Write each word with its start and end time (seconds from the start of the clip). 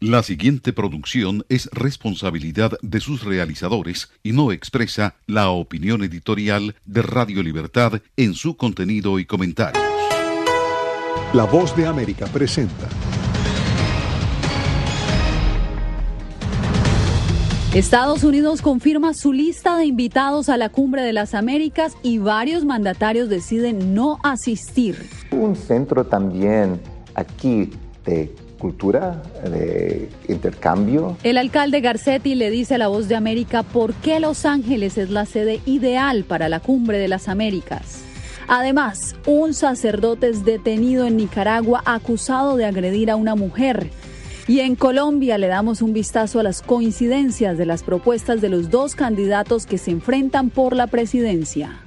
La 0.00 0.22
siguiente 0.22 0.74
producción 0.74 1.46
es 1.48 1.70
responsabilidad 1.72 2.72
de 2.82 3.00
sus 3.00 3.24
realizadores 3.24 4.10
y 4.22 4.32
no 4.32 4.52
expresa 4.52 5.14
la 5.26 5.48
opinión 5.48 6.04
editorial 6.04 6.74
de 6.84 7.00
Radio 7.00 7.42
Libertad 7.42 8.02
en 8.14 8.34
su 8.34 8.58
contenido 8.58 9.18
y 9.18 9.24
comentarios. 9.24 9.82
La 11.32 11.44
voz 11.44 11.74
de 11.74 11.86
América 11.86 12.26
presenta. 12.26 12.86
Estados 17.72 18.22
Unidos 18.22 18.60
confirma 18.60 19.14
su 19.14 19.32
lista 19.32 19.78
de 19.78 19.86
invitados 19.86 20.50
a 20.50 20.58
la 20.58 20.68
Cumbre 20.68 21.04
de 21.04 21.14
las 21.14 21.32
Américas 21.32 21.96
y 22.02 22.18
varios 22.18 22.66
mandatarios 22.66 23.30
deciden 23.30 23.94
no 23.94 24.18
asistir. 24.22 25.08
Un 25.30 25.56
centro 25.56 26.04
también 26.04 26.82
aquí 27.14 27.70
de 28.04 28.34
cultura, 28.58 29.22
de 29.44 30.08
intercambio. 30.28 31.16
El 31.22 31.38
alcalde 31.38 31.80
Garcetti 31.80 32.34
le 32.34 32.50
dice 32.50 32.74
a 32.74 32.78
La 32.78 32.88
Voz 32.88 33.08
de 33.08 33.14
América 33.14 33.62
por 33.62 33.94
qué 33.94 34.20
Los 34.20 34.44
Ángeles 34.44 34.98
es 34.98 35.10
la 35.10 35.26
sede 35.26 35.60
ideal 35.66 36.24
para 36.24 36.48
la 36.48 36.60
Cumbre 36.60 36.98
de 36.98 37.08
las 37.08 37.28
Américas. 37.28 38.02
Además, 38.48 39.16
un 39.26 39.54
sacerdote 39.54 40.28
es 40.28 40.44
detenido 40.44 41.06
en 41.06 41.16
Nicaragua 41.16 41.82
acusado 41.84 42.56
de 42.56 42.64
agredir 42.64 43.10
a 43.10 43.16
una 43.16 43.34
mujer. 43.34 43.90
Y 44.48 44.60
en 44.60 44.76
Colombia 44.76 45.38
le 45.38 45.48
damos 45.48 45.82
un 45.82 45.92
vistazo 45.92 46.38
a 46.38 46.44
las 46.44 46.62
coincidencias 46.62 47.58
de 47.58 47.66
las 47.66 47.82
propuestas 47.82 48.40
de 48.40 48.48
los 48.48 48.70
dos 48.70 48.94
candidatos 48.94 49.66
que 49.66 49.78
se 49.78 49.90
enfrentan 49.90 50.50
por 50.50 50.76
la 50.76 50.86
presidencia. 50.86 51.85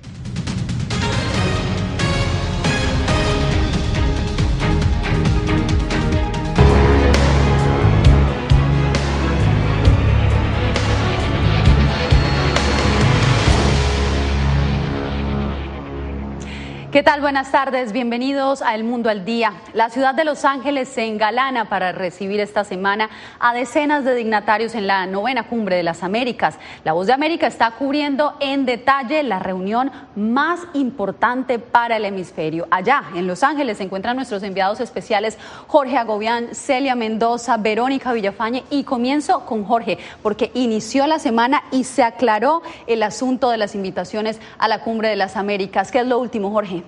¿Qué 16.91 17.03
tal? 17.03 17.21
Buenas 17.21 17.51
tardes, 17.51 17.91
bienvenidos 17.91 18.63
a 18.63 18.73
El 18.73 18.83
Mundo 18.83 19.11
al 19.11 19.23
Día. 19.23 19.53
La 19.73 19.91
ciudad 19.91 20.15
de 20.15 20.25
Los 20.25 20.43
Ángeles 20.43 20.89
se 20.89 21.05
engalana 21.05 21.65
para 21.65 21.91
recibir 21.91 22.39
esta 22.39 22.63
semana 22.63 23.11
a 23.39 23.53
decenas 23.53 24.03
de 24.05 24.15
dignatarios 24.15 24.73
en 24.73 24.87
la 24.87 25.05
novena 25.05 25.43
cumbre 25.43 25.75
de 25.75 25.83
las 25.83 26.01
Américas. 26.01 26.57
La 26.83 26.93
Voz 26.93 27.05
de 27.05 27.13
América 27.13 27.45
está 27.45 27.69
cubriendo 27.69 28.33
en 28.39 28.65
detalle 28.65 29.21
la 29.21 29.37
reunión 29.37 29.91
más 30.15 30.61
importante 30.73 31.59
para 31.59 31.97
el 31.97 32.05
hemisferio. 32.05 32.67
Allá, 32.71 33.03
en 33.13 33.27
Los 33.27 33.43
Ángeles, 33.43 33.77
se 33.77 33.83
encuentran 33.83 34.15
nuestros 34.15 34.41
enviados 34.41 34.79
especiales 34.79 35.37
Jorge 35.67 35.95
Agobián, 35.95 36.55
Celia 36.55 36.95
Mendoza, 36.95 37.57
Verónica 37.57 38.13
Villafañe 38.13 38.63
y 38.71 38.83
comienzo 38.83 39.45
con 39.45 39.63
Jorge, 39.63 39.99
porque 40.23 40.49
inició 40.55 41.05
la 41.05 41.19
semana 41.19 41.61
y 41.69 41.83
se 41.83 42.01
aclaró 42.01 42.63
el 42.87 43.03
asunto 43.03 43.51
de 43.51 43.57
las 43.57 43.75
invitaciones 43.75 44.39
a 44.57 44.67
la 44.67 44.79
cumbre 44.79 45.09
de 45.09 45.17
las 45.17 45.37
Américas. 45.37 45.91
¿Qué 45.91 45.99
es 45.99 46.07
lo 46.07 46.17
último, 46.17 46.49
Jorge? 46.49 46.79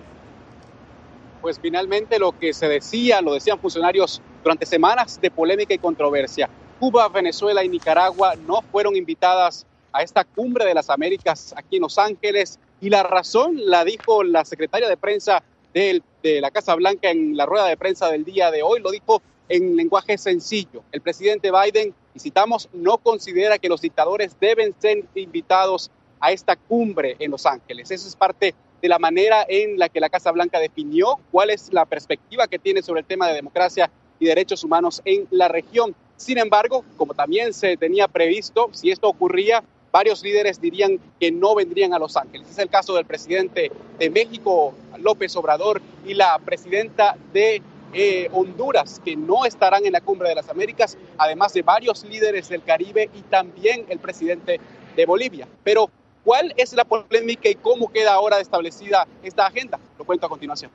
Pues 1.41 1.59
finalmente 1.59 2.19
lo 2.19 2.37
que 2.37 2.53
se 2.53 2.67
decía, 2.67 3.21
lo 3.21 3.33
decían 3.33 3.59
funcionarios 3.59 4.21
durante 4.43 4.65
semanas 4.65 5.19
de 5.19 5.31
polémica 5.31 5.73
y 5.73 5.79
controversia. 5.79 6.49
Cuba, 6.79 7.07
Venezuela 7.09 7.63
y 7.63 7.69
Nicaragua 7.69 8.35
no 8.47 8.61
fueron 8.71 8.95
invitadas 8.95 9.65
a 9.93 10.03
esta 10.03 10.23
cumbre 10.23 10.65
de 10.65 10.73
las 10.73 10.89
Américas 10.89 11.53
aquí 11.57 11.75
en 11.77 11.83
Los 11.83 11.97
Ángeles 11.97 12.59
y 12.79 12.89
la 12.89 13.03
razón 13.03 13.55
la 13.57 13.83
dijo 13.83 14.23
la 14.23 14.45
secretaria 14.45 14.87
de 14.87 14.97
prensa 14.97 15.43
de, 15.73 16.01
la 16.23 16.51
Casa 16.51 16.75
Blanca 16.75 17.09
en 17.09 17.35
la 17.35 17.45
rueda 17.45 17.65
de 17.65 17.77
prensa 17.77 18.09
del 18.09 18.25
día 18.25 18.51
de 18.51 18.63
hoy, 18.63 18.81
lo 18.81 18.91
dijo 18.91 19.21
en 19.49 19.75
lenguaje 19.75 20.17
sencillo. 20.17 20.83
El 20.91 21.01
presidente 21.01 21.51
Biden, 21.51 21.93
y 22.13 22.19
citamos, 22.19 22.69
no 22.73 22.97
considera 22.97 23.57
que 23.57 23.69
los 23.69 23.81
dictadores 23.81 24.35
deben 24.39 24.73
ser 24.79 25.05
invitados 25.15 25.91
a 26.19 26.31
esta 26.31 26.55
cumbre 26.55 27.15
en 27.19 27.31
Los 27.31 27.45
Ángeles. 27.45 27.91
Eso 27.91 28.07
es 28.07 28.15
parte 28.15 28.53
de 28.81 28.89
la 28.89 28.99
manera 28.99 29.45
en 29.47 29.77
la 29.77 29.89
que 29.89 29.99
la 29.99 30.09
Casa 30.09 30.31
Blanca 30.31 30.59
definió 30.59 31.19
cuál 31.31 31.49
es 31.49 31.71
la 31.71 31.85
perspectiva 31.85 32.47
que 32.47 32.59
tiene 32.59 32.81
sobre 32.81 33.01
el 33.01 33.05
tema 33.05 33.27
de 33.27 33.35
democracia 33.35 33.89
y 34.19 34.25
derechos 34.25 34.63
humanos 34.63 35.01
en 35.05 35.27
la 35.31 35.47
región. 35.47 35.95
Sin 36.17 36.37
embargo, 36.37 36.83
como 36.97 37.13
también 37.13 37.53
se 37.53 37.77
tenía 37.77 38.07
previsto, 38.07 38.69
si 38.73 38.91
esto 38.91 39.07
ocurría, 39.07 39.63
varios 39.91 40.23
líderes 40.23 40.61
dirían 40.61 40.99
que 41.19 41.31
no 41.31 41.55
vendrían 41.55 41.93
a 41.93 41.99
Los 41.99 42.15
Ángeles. 42.15 42.49
Es 42.49 42.57
el 42.57 42.69
caso 42.69 42.95
del 42.95 43.05
presidente 43.05 43.71
de 43.99 44.09
México, 44.09 44.73
López 44.99 45.35
Obrador, 45.35 45.81
y 46.05 46.13
la 46.13 46.39
presidenta 46.39 47.17
de 47.33 47.61
eh, 47.93 48.29
Honduras, 48.31 49.01
que 49.03 49.15
no 49.15 49.45
estarán 49.45 49.85
en 49.85 49.93
la 49.93 50.01
Cumbre 50.01 50.29
de 50.29 50.35
las 50.35 50.49
Américas, 50.49 50.97
además 51.17 51.53
de 51.53 51.61
varios 51.61 52.05
líderes 52.05 52.47
del 52.47 52.63
Caribe 52.63 53.09
y 53.13 53.21
también 53.23 53.85
el 53.89 53.99
presidente 53.99 54.59
de 54.95 55.05
Bolivia. 55.05 55.47
Pero 55.63 55.89
¿Cuál 56.23 56.53
es 56.57 56.73
la 56.73 56.85
polémica 56.85 57.49
y 57.49 57.55
cómo 57.55 57.91
queda 57.91 58.13
ahora 58.13 58.39
establecida 58.39 59.07
esta 59.23 59.47
agenda? 59.47 59.79
Lo 59.97 60.05
cuento 60.05 60.25
a 60.25 60.29
continuación. 60.29 60.71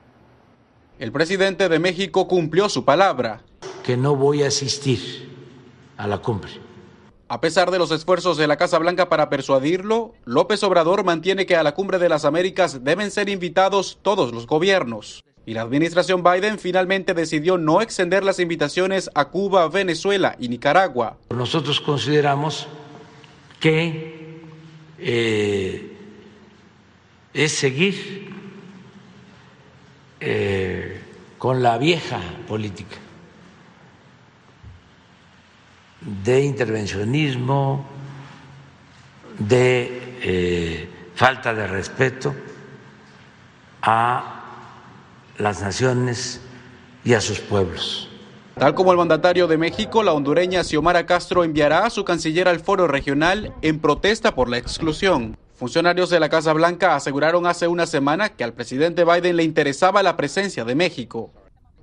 El 0.99 1.11
presidente 1.11 1.69
de 1.69 1.79
México 1.79 2.27
cumplió 2.27 2.69
su 2.69 2.83
palabra. 2.83 3.41
Que 3.83 3.95
no 3.95 4.15
voy 4.15 4.43
a 4.43 4.47
asistir 4.47 5.31
a 5.95 6.07
la 6.07 6.17
cumbre. 6.17 6.51
A 7.29 7.41
pesar 7.41 7.71
de 7.71 7.77
los 7.77 7.91
esfuerzos 7.91 8.37
de 8.37 8.47
la 8.47 8.57
Casa 8.57 8.79
Blanca 8.79 9.09
para 9.09 9.29
persuadirlo, 9.29 10.13
López 10.25 10.63
Obrador 10.63 11.03
mantiene 11.03 11.45
que 11.45 11.55
a 11.55 11.63
la 11.63 11.73
cumbre 11.73 11.99
de 11.99 12.09
las 12.09 12.25
Américas 12.25 12.83
deben 12.83 13.11
ser 13.11 13.29
invitados 13.29 13.99
todos 14.01 14.33
los 14.33 14.47
gobiernos. 14.47 15.23
Y 15.45 15.53
la 15.53 15.61
administración 15.61 16.23
Biden 16.23 16.57
finalmente 16.57 17.13
decidió 17.13 17.57
no 17.57 17.81
extender 17.81 18.23
las 18.23 18.39
invitaciones 18.39 19.09
a 19.13 19.25
Cuba, 19.25 19.67
Venezuela 19.69 20.35
y 20.39 20.49
Nicaragua. 20.49 21.17
Nosotros 21.29 21.79
consideramos 21.79 22.67
que 23.59 24.16
eh, 24.99 25.97
es 27.33 27.51
seguir 27.51 28.33
eh, 30.19 31.01
con 31.37 31.61
la 31.61 31.77
vieja 31.77 32.19
política 32.47 32.97
de 36.01 36.41
intervencionismo, 36.43 37.85
de 39.39 40.17
eh, 40.21 40.89
falta 41.15 41.53
de 41.53 41.67
respeto 41.67 42.33
a 43.81 44.43
las 45.37 45.61
naciones 45.61 46.41
y 47.03 47.13
a 47.13 47.21
sus 47.21 47.39
pueblos. 47.39 48.06
Tal 48.59 48.73
como 48.73 48.91
el 48.91 48.97
mandatario 48.97 49.45
de 49.45 49.55
México, 49.59 50.01
la 50.01 50.13
hondureña 50.13 50.63
Xiomara 50.63 51.05
Castro 51.05 51.43
enviará 51.43 51.85
a 51.85 51.91
su 51.91 52.03
canciller 52.03 52.47
al 52.47 52.59
foro 52.59 52.87
regional 52.87 53.53
en 53.61 53.79
protesta 53.79 54.33
por 54.33 54.49
la 54.49 54.57
exclusión. 54.57 55.37
Funcionarios 55.53 56.09
de 56.09 56.19
la 56.19 56.29
Casa 56.29 56.53
Blanca 56.53 56.95
aseguraron 56.95 57.45
hace 57.45 57.67
una 57.67 57.85
semana 57.85 58.29
que 58.29 58.43
al 58.43 58.53
presidente 58.53 59.05
Biden 59.05 59.35
le 59.35 59.43
interesaba 59.43 60.01
la 60.01 60.17
presencia 60.17 60.65
de 60.65 60.73
México. 60.73 61.31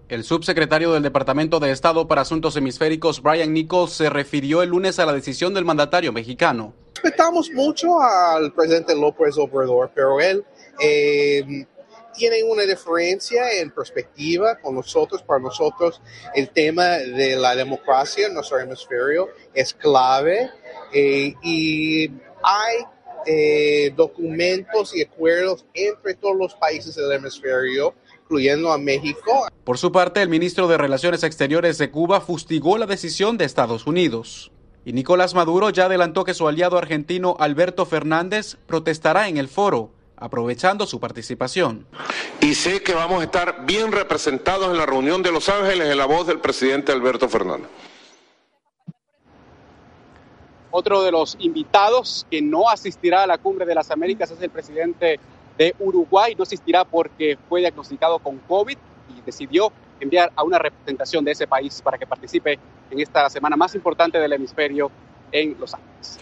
El 0.08 0.24
subsecretario 0.24 0.92
del 0.92 1.04
Departamento 1.04 1.60
de 1.60 1.70
Estado 1.70 2.08
para 2.08 2.22
Asuntos 2.22 2.56
Hemisféricos, 2.56 3.22
Brian 3.22 3.52
Nichols, 3.52 3.92
se 3.92 4.10
refirió 4.10 4.60
el 4.64 4.70
lunes 4.70 4.98
a 4.98 5.06
la 5.06 5.12
decisión 5.12 5.54
del 5.54 5.64
mandatario 5.64 6.12
mexicano. 6.12 6.74
Respetamos 6.94 7.52
mucho 7.52 8.00
al 8.00 8.52
presidente 8.52 8.96
López 8.96 9.38
Obrador, 9.38 9.92
pero 9.94 10.20
él 10.20 10.44
eh, 10.80 11.66
tienen 12.16 12.48
una 12.48 12.62
diferencia 12.62 13.52
en 13.60 13.70
perspectiva 13.70 14.58
con 14.60 14.74
nosotros. 14.74 15.22
Para 15.22 15.40
nosotros 15.40 16.00
el 16.34 16.50
tema 16.50 16.84
de 16.84 17.36
la 17.36 17.54
democracia 17.54 18.26
en 18.26 18.34
nuestro 18.34 18.58
hemisferio 18.58 19.28
es 19.52 19.74
clave 19.74 20.50
eh, 20.92 21.34
y 21.42 22.10
hay 22.42 22.76
eh, 23.26 23.92
documentos 23.96 24.94
y 24.94 25.02
acuerdos 25.02 25.64
entre 25.74 26.14
todos 26.14 26.36
los 26.36 26.54
países 26.54 26.94
del 26.94 27.12
hemisferio 27.12 27.94
incluyendo 28.24 28.72
a 28.72 28.78
México. 28.78 29.46
Por 29.64 29.76
su 29.76 29.92
parte, 29.92 30.22
el 30.22 30.30
ministro 30.30 30.66
de 30.66 30.78
Relaciones 30.78 31.22
Exteriores 31.22 31.76
de 31.76 31.90
Cuba 31.90 32.22
fustigó 32.22 32.78
la 32.78 32.86
decisión 32.86 33.36
de 33.36 33.44
Estados 33.44 33.86
Unidos. 33.86 34.50
Y 34.86 34.92
Nicolás 34.92 35.34
Maduro 35.34 35.70
ya 35.70 35.86
adelantó 35.86 36.24
que 36.24 36.34
su 36.34 36.48
aliado 36.48 36.76
argentino 36.76 37.36
Alberto 37.38 37.86
Fernández 37.86 38.56
protestará 38.66 39.28
en 39.28 39.36
el 39.36 39.48
foro 39.48 39.92
aprovechando 40.24 40.86
su 40.86 40.98
participación. 40.98 41.86
Y 42.40 42.54
sé 42.54 42.82
que 42.82 42.94
vamos 42.94 43.20
a 43.20 43.24
estar 43.24 43.66
bien 43.66 43.92
representados 43.92 44.70
en 44.70 44.78
la 44.78 44.86
reunión 44.86 45.22
de 45.22 45.30
Los 45.30 45.50
Ángeles 45.50 45.90
en 45.90 45.98
la 45.98 46.06
voz 46.06 46.26
del 46.26 46.40
presidente 46.40 46.92
Alberto 46.92 47.28
Fernández. 47.28 47.68
Otro 50.70 51.02
de 51.02 51.12
los 51.12 51.36
invitados 51.40 52.26
que 52.30 52.40
no 52.40 52.70
asistirá 52.70 53.22
a 53.22 53.26
la 53.26 53.38
cumbre 53.38 53.66
de 53.66 53.74
las 53.74 53.90
Américas 53.90 54.30
es 54.30 54.40
el 54.40 54.50
presidente 54.50 55.20
de 55.58 55.74
Uruguay. 55.78 56.34
No 56.34 56.42
asistirá 56.42 56.84
porque 56.84 57.38
fue 57.48 57.60
diagnosticado 57.60 58.18
con 58.18 58.38
COVID 58.38 58.78
y 59.16 59.20
decidió 59.20 59.70
enviar 60.00 60.32
a 60.34 60.42
una 60.42 60.58
representación 60.58 61.24
de 61.24 61.32
ese 61.32 61.46
país 61.46 61.80
para 61.82 61.98
que 61.98 62.06
participe 62.06 62.58
en 62.90 62.98
esta 62.98 63.28
semana 63.28 63.56
más 63.56 63.74
importante 63.74 64.18
del 64.18 64.32
hemisferio 64.32 64.90
en 65.30 65.54
Los 65.60 65.74
Ángeles. 65.74 66.18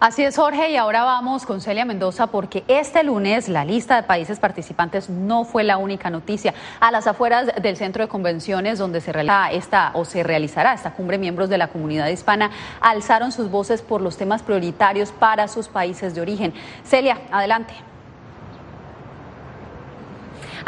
Así 0.00 0.22
es, 0.22 0.36
Jorge, 0.36 0.70
y 0.70 0.76
ahora 0.76 1.02
vamos 1.02 1.44
con 1.44 1.60
Celia 1.60 1.84
Mendoza 1.84 2.28
porque 2.28 2.62
este 2.68 3.02
lunes 3.02 3.48
la 3.48 3.64
lista 3.64 3.96
de 3.96 4.04
países 4.04 4.38
participantes 4.38 5.10
no 5.10 5.44
fue 5.44 5.64
la 5.64 5.76
única 5.76 6.08
noticia. 6.08 6.54
A 6.78 6.92
las 6.92 7.08
afueras 7.08 7.48
del 7.60 7.76
centro 7.76 8.04
de 8.04 8.08
convenciones 8.08 8.78
donde 8.78 9.00
se 9.00 9.12
realiza 9.12 9.50
esta 9.50 9.90
o 9.94 10.04
se 10.04 10.22
realizará 10.22 10.72
esta 10.72 10.92
cumbre, 10.92 11.18
miembros 11.18 11.48
de 11.48 11.58
la 11.58 11.66
comunidad 11.66 12.06
hispana 12.06 12.52
alzaron 12.80 13.32
sus 13.32 13.50
voces 13.50 13.82
por 13.82 14.00
los 14.00 14.16
temas 14.16 14.44
prioritarios 14.44 15.10
para 15.10 15.48
sus 15.48 15.66
países 15.66 16.14
de 16.14 16.20
origen. 16.20 16.54
Celia, 16.84 17.18
adelante. 17.32 17.87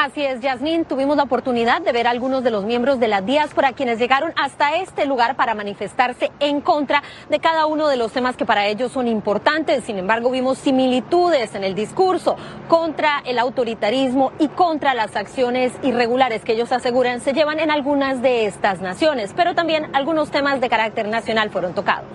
Así 0.03 0.25
es, 0.25 0.41
Yasmín, 0.41 0.87
tuvimos 0.87 1.15
la 1.19 1.25
oportunidad 1.25 1.83
de 1.83 1.93
ver 1.93 2.07
a 2.07 2.11
algunos 2.11 2.43
de 2.43 2.51
los 2.51 2.65
miembros 2.65 2.99
de 3.01 3.07
la 3.07 3.21
diáspora 3.21 3.75
quienes 3.75 3.99
llegaron 3.99 4.33
hasta 4.35 4.77
este 4.77 5.05
lugar 5.05 5.37
para 5.37 5.55
manifestarse 5.55 6.31
en 6.41 6.63
contra 6.63 7.03
de 7.29 7.39
cada 7.39 7.67
uno 7.67 7.87
de 7.87 7.99
los 7.99 8.11
temas 8.11 8.35
que 8.35 8.47
para 8.47 8.67
ellos 8.67 8.93
son 8.93 9.09
importantes. 9.09 9.85
Sin 9.85 9.99
embargo, 9.99 10.31
vimos 10.31 10.57
similitudes 10.57 11.55
en 11.55 11.65
el 11.65 11.75
discurso 11.75 12.37
contra 12.67 13.21
el 13.27 13.39
autoritarismo 13.39 14.33
y 14.39 14.49
contra 14.49 14.95
las 14.95 15.17
acciones 15.17 15.71
irregulares 15.83 16.45
que 16.45 16.55
ellos 16.55 16.73
aseguran 16.73 17.21
se 17.21 17.35
llevan 17.35 17.61
en 17.61 17.71
algunas 17.71 18.23
de 18.23 18.47
estas 18.47 18.81
naciones, 18.81 19.35
pero 19.37 19.55
también 19.55 19.95
algunos 19.95 20.31
temas 20.31 20.63
de 20.63 20.71
carácter 20.71 21.09
nacional 21.09 21.51
fueron 21.51 21.75
tocados. 21.75 22.09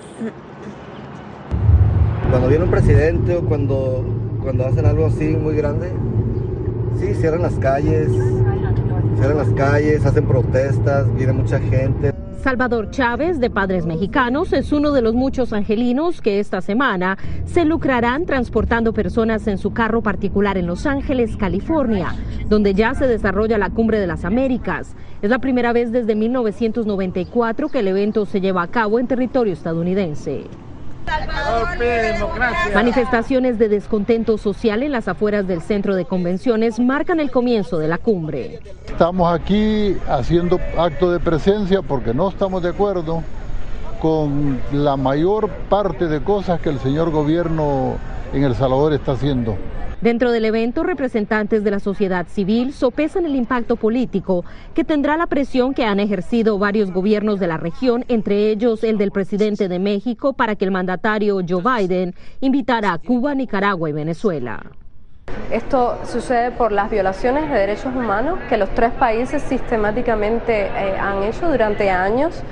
Cuando 2.32 2.48
viene 2.48 2.64
un 2.64 2.72
presidente 2.72 3.36
o 3.36 3.46
cuando, 3.46 4.04
cuando 4.42 4.66
hacen 4.66 4.88
algo 4.88 5.06
así 5.06 5.26
muy 5.26 5.56
grande, 5.56 5.92
Sí, 7.00 7.14
cierran 7.14 7.42
las 7.42 7.56
calles, 7.56 8.10
cierran 9.18 9.38
las 9.38 9.50
calles, 9.50 10.06
hacen 10.06 10.26
protestas, 10.26 11.14
viene 11.16 11.34
mucha 11.34 11.60
gente. 11.60 12.14
Salvador 12.42 12.92
Chávez, 12.92 13.40
de 13.40 13.50
Padres 13.50 13.88
Mexicanos, 13.88 14.54
es 14.54 14.72
uno 14.72 14.92
de 14.92 15.02
los 15.02 15.16
muchos 15.16 15.52
angelinos 15.52 16.22
que 16.22 16.40
esta 16.40 16.62
semana 16.62 17.18
se 17.46 17.66
lucrarán 17.66 18.28
transportando 18.28 18.94
personas 18.94 19.48
en 19.48 19.58
su 19.58 19.74
carro 19.74 20.04
particular 20.04 20.56
en 20.58 20.68
Los 20.68 20.86
Ángeles, 20.86 21.38
California, 21.38 22.14
donde 22.48 22.76
ya 22.76 22.94
se 22.94 23.08
desarrolla 23.08 23.58
la 23.58 23.72
Cumbre 23.72 24.00
de 24.00 24.06
las 24.06 24.26
Américas. 24.26 24.96
Es 25.24 25.30
la 25.32 25.40
primera 25.40 25.74
vez 25.74 25.92
desde 25.92 26.14
1994 26.14 27.70
que 27.70 27.80
el 27.80 27.88
evento 27.88 28.28
se 28.28 28.42
lleva 28.42 28.62
a 28.62 28.68
cabo 28.68 29.00
en 29.00 29.08
territorio 29.08 29.54
estadounidense. 29.54 30.44
Manifestaciones 32.74 33.58
de 33.60 33.70
descontento 33.70 34.38
social 34.38 34.84
en 34.84 34.92
las 34.92 35.08
afueras 35.08 35.48
del 35.48 35.62
centro 35.62 35.96
de 35.96 36.06
convenciones 36.06 36.80
marcan 36.80 37.20
el 37.20 37.32
comienzo 37.32 37.78
de 37.78 37.88
la 37.88 37.98
cumbre. 37.98 38.60
Estamos 38.88 39.34
aquí 39.34 39.96
haciendo 40.08 40.60
acto 40.78 41.12
de 41.12 41.20
presencia 41.20 41.82
porque 41.82 42.14
no 42.14 42.30
estamos 42.30 42.64
de 42.64 42.70
acuerdo 42.70 43.24
con 44.02 44.60
la 44.72 44.98
mayor 44.98 45.50
parte 45.70 46.08
de 46.08 46.22
cosas 46.22 46.60
que 46.62 46.70
el 46.70 46.80
señor 46.80 47.12
gobierno 47.12 47.96
en 48.34 48.44
El 48.44 48.56
Salvador 48.56 48.94
está 48.94 49.14
haciendo. 49.14 49.58
Dentro 50.02 50.32
del 50.32 50.46
evento, 50.46 50.84
representantes 50.84 51.64
de 51.64 51.72
la 51.72 51.80
sociedad 51.80 52.28
civil 52.28 52.74
sopesan 52.74 53.26
el 53.26 53.36
impacto 53.36 53.76
político 53.76 54.44
que 54.74 54.84
tendrá 54.84 55.18
la 55.18 55.28
presión 55.28 55.74
que 55.74 55.86
han 55.86 56.00
ejercido 56.00 56.60
varios 56.60 56.92
gobiernos 56.92 57.40
de 57.40 57.48
la 57.48 57.58
región, 57.58 58.04
entre 58.08 58.52
ellos 58.52 58.84
el 58.84 58.98
del 58.98 59.12
presidente 59.12 59.68
de 59.70 59.80
México, 59.80 60.34
para 60.34 60.56
que 60.56 60.66
el 60.66 60.72
mandatario 60.72 61.40
Joe 61.48 61.64
Biden 61.64 62.14
invitara 62.42 62.94
a 62.94 62.98
Cuba, 62.98 63.34
Nicaragua 63.36 63.90
y 63.90 63.94
Venezuela. 63.94 64.62
Esto 65.52 66.00
sucede 66.06 66.52
por 66.52 66.72
las 66.72 66.90
violaciones 66.90 67.50
de 67.50 67.58
derechos 67.58 67.94
humanos 67.96 68.40
que 68.50 68.58
los 68.58 68.70
tres 68.72 68.92
países 68.92 69.44
sistemáticamente 69.44 70.66
eh, 70.66 70.98
han 71.00 71.24
hecho 71.24 71.48
durante 71.48 71.90
años. 71.92 72.44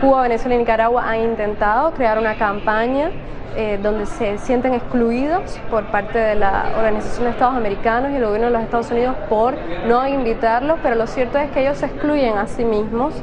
Cuba, 0.00 0.22
Venezuela 0.22 0.54
y 0.54 0.58
Nicaragua 0.58 1.08
han 1.08 1.20
intentado 1.20 1.92
crear 1.92 2.18
una 2.18 2.36
campaña 2.36 3.10
eh, 3.56 3.78
donde 3.82 4.04
se 4.04 4.36
sienten 4.38 4.74
excluidos 4.74 5.58
por 5.70 5.86
parte 5.86 6.18
de 6.18 6.34
la 6.34 6.66
Organización 6.76 7.24
de 7.24 7.30
Estados 7.30 7.56
Americanos 7.56 8.12
y 8.12 8.16
el 8.16 8.24
gobierno 8.24 8.48
de 8.48 8.52
los 8.52 8.62
Estados 8.62 8.90
Unidos 8.90 9.16
por 9.28 9.54
no 9.86 10.06
invitarlos, 10.06 10.78
pero 10.82 10.96
lo 10.96 11.06
cierto 11.06 11.38
es 11.38 11.50
que 11.50 11.62
ellos 11.62 11.78
se 11.78 11.86
excluyen 11.86 12.36
a 12.36 12.46
sí 12.46 12.64
mismos. 12.64 13.14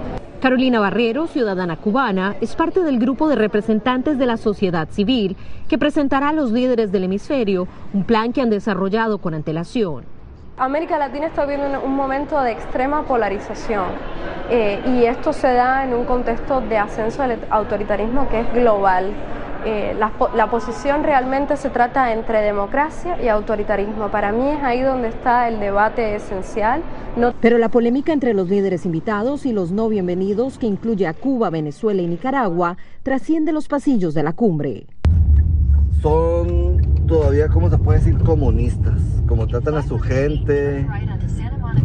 Carolina 0.42 0.80
Barrero, 0.80 1.28
ciudadana 1.28 1.78
cubana, 1.78 2.36
es 2.42 2.56
parte 2.56 2.82
del 2.82 2.98
grupo 2.98 3.30
de 3.30 3.36
representantes 3.36 4.18
de 4.18 4.26
la 4.26 4.38
sociedad 4.38 4.90
civil 4.90 5.38
que 5.70 5.78
presentará 5.78 6.30
a 6.30 6.34
los 6.34 6.52
líderes 6.52 6.92
del 6.92 7.04
hemisferio 7.04 7.68
un 7.94 8.06
plan 8.06 8.34
que 8.34 8.42
han 8.42 8.50
desarrollado 8.50 9.20
con 9.20 9.36
antelación. 9.36 10.04
América 10.58 10.98
Latina 10.98 11.28
está 11.28 11.46
viviendo 11.46 11.82
un 11.82 11.96
momento 11.96 12.42
de 12.42 12.54
extrema 12.54 13.04
polarización 13.04 13.86
eh, 14.50 14.82
y 14.88 15.06
esto 15.06 15.32
se 15.32 15.54
da 15.54 15.84
en 15.84 15.94
un 15.94 16.06
contexto 16.06 16.60
de 16.60 16.76
ascenso 16.80 17.22
del 17.22 17.40
autoritarismo 17.52 18.28
que 18.28 18.40
es 18.40 18.52
global. 18.52 19.12
Eh, 19.63 19.96
la, 19.98 20.50
posición 20.50 21.04
realmente 21.04 21.56
se 21.56 21.69
trata 21.69 22.13
entre 22.13 22.42
democracia 22.42 23.22
y 23.22 23.28
autoritarismo. 23.28 24.10
Para 24.10 24.31
mí 24.31 24.50
es 24.50 24.63
ahí 24.63 24.81
donde 24.81 25.10
está 25.10 25.48
el 25.48 25.60
debate 25.60 26.16
esencial. 26.16 26.81
Pero 27.42 27.58
la 27.60 27.69
polémica 27.69 28.12
entre 28.12 28.34
los 28.34 28.50
líderes 28.50 28.86
invitados 28.86 29.46
y 29.46 29.54
los 29.54 29.72
no 29.72 29.88
bienvenidos, 29.88 30.58
que 30.58 30.66
incluye 30.66 31.06
a 31.06 31.13
Cuba, 31.13 31.52
Venezuela 31.52 32.02
y 32.02 32.08
Nicaragua, 32.08 32.78
trasciende 33.04 33.52
los 33.52 33.68
pasillos 33.68 34.13
de 34.16 34.24
la 34.24 34.34
cumbre. 34.34 34.88
Son 36.02 37.06
todavía, 37.06 37.48
¿cómo 37.48 37.69
se 37.69 37.78
puede 37.78 38.00
decir? 38.00 38.18
Comunistas, 38.18 39.00
como 39.28 39.46
tratan 39.46 39.75
a 39.75 39.84
su 39.84 40.00
gente, 40.00 40.88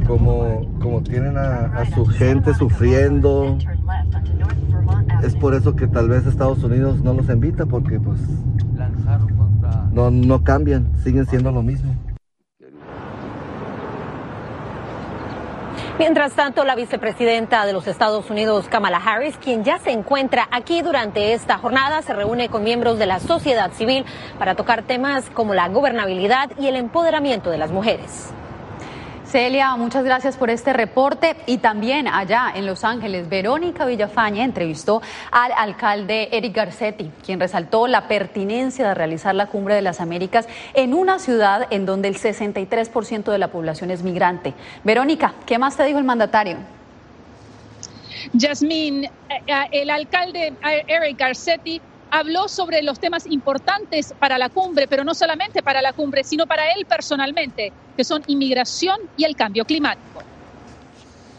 como, 0.07 0.67
como 0.81 1.03
tienen 1.03 1.37
a 1.37 1.85
su 1.95 2.07
gente 2.07 2.55
sufriendo 2.55 3.59
es 5.23 5.35
por 5.37 5.55
eso 5.55 5.77
que 5.77 5.87
tal 5.87 6.09
vez 6.09 6.27
Estados 6.27 6.63
Unidos 6.63 7.03
no 7.03 7.15
los 7.15 7.29
invita 7.29 7.67
porque 7.67 7.99
pues 8.01 8.21
no, 9.93 10.11
no 10.11 10.45
cambian, 10.45 10.93
siguen 11.03 11.27
siendo 11.27 11.51
lo 11.53 11.63
mismo. 11.63 11.95
Mientras 15.99 16.35
tanto, 16.35 16.65
la 16.65 16.75
vicepresidenta 16.75 17.65
de 17.65 17.73
los 17.73 17.87
Estados 17.87 18.29
Unidos, 18.29 18.69
Kamala 18.69 18.99
Harris, 18.99 19.39
quien 19.39 19.65
ya 19.65 19.79
se 19.79 19.93
encuentra 19.93 20.47
aquí 20.51 20.83
durante 20.83 21.33
esta 21.33 21.57
jornada, 21.57 22.03
se 22.03 22.13
reúne 22.13 22.51
con 22.51 22.63
miembros 22.63 22.99
de 22.99 23.07
la 23.07 23.19
sociedad 23.19 23.73
civil 23.73 24.05
para 24.39 24.55
tocar 24.57 24.83
temas 24.83 25.31
como 25.31 25.55
la 25.55 25.71
gobernabilidad 25.71 26.51
y 26.59 26.67
el 26.67 26.77
empoderamiento 26.77 27.49
de 27.49 27.57
las 27.57 27.71
mujeres. 27.73 28.31
Celia, 29.31 29.75
muchas 29.75 30.05
gracias 30.05 30.37
por 30.37 30.51
este 30.51 30.73
reporte. 30.73 31.37
Y 31.47 31.59
también 31.59 32.07
allá 32.07 32.53
en 32.55 32.65
Los 32.65 32.85
Ángeles, 32.85 33.29
Verónica 33.29 33.85
Villafaña 33.85 34.45
entrevistó 34.45 35.03
al 35.33 35.51
alcalde 35.57 36.29
Eric 36.31 36.55
Garcetti, 36.55 37.11
quien 37.25 37.41
resaltó 37.41 37.89
la 37.89 38.07
pertinencia 38.07 38.87
de 38.89 38.95
realizar 38.95 39.35
la 39.35 39.47
Cumbre 39.47 39.75
de 39.75 39.83
las 39.83 40.01
Américas 40.01 40.47
en 40.75 40.95
una 40.95 41.19
ciudad 41.19 41.67
en 41.71 41.87
donde 41.87 42.07
el 42.07 42.17
63% 42.17 43.33
de 43.33 43.39
la 43.39 43.49
población 43.49 43.91
es 43.91 44.05
migrante. 44.05 44.55
Verónica, 44.85 45.35
¿qué 45.45 45.59
más 45.59 45.77
te 45.77 45.85
dijo 45.85 45.99
el 45.99 46.05
mandatario? 46.05 46.59
Yasmín, 48.33 49.05
eh, 49.05 49.11
eh, 49.47 49.65
el 49.73 49.91
alcalde 49.91 50.53
eh, 50.65 50.85
Eric 50.87 51.19
Garcetti 51.19 51.81
habló 52.17 52.49
sobre 52.49 52.83
los 52.83 52.99
temas 52.99 53.27
importantes 53.27 54.15
para 54.19 54.39
la 54.39 54.49
cumbre, 54.49 54.87
pero 54.89 55.05
no 55.05 55.15
solamente 55.15 55.63
para 55.63 55.83
la 55.83 55.93
cumbre, 55.93 56.25
sino 56.25 56.47
para 56.47 56.73
él 56.73 56.87
personalmente, 56.87 57.73
que 57.95 58.05
son 58.05 58.23
inmigración 58.27 58.99
y 59.17 59.25
el 59.25 59.37
cambio 59.37 59.65
climático. 59.65 60.23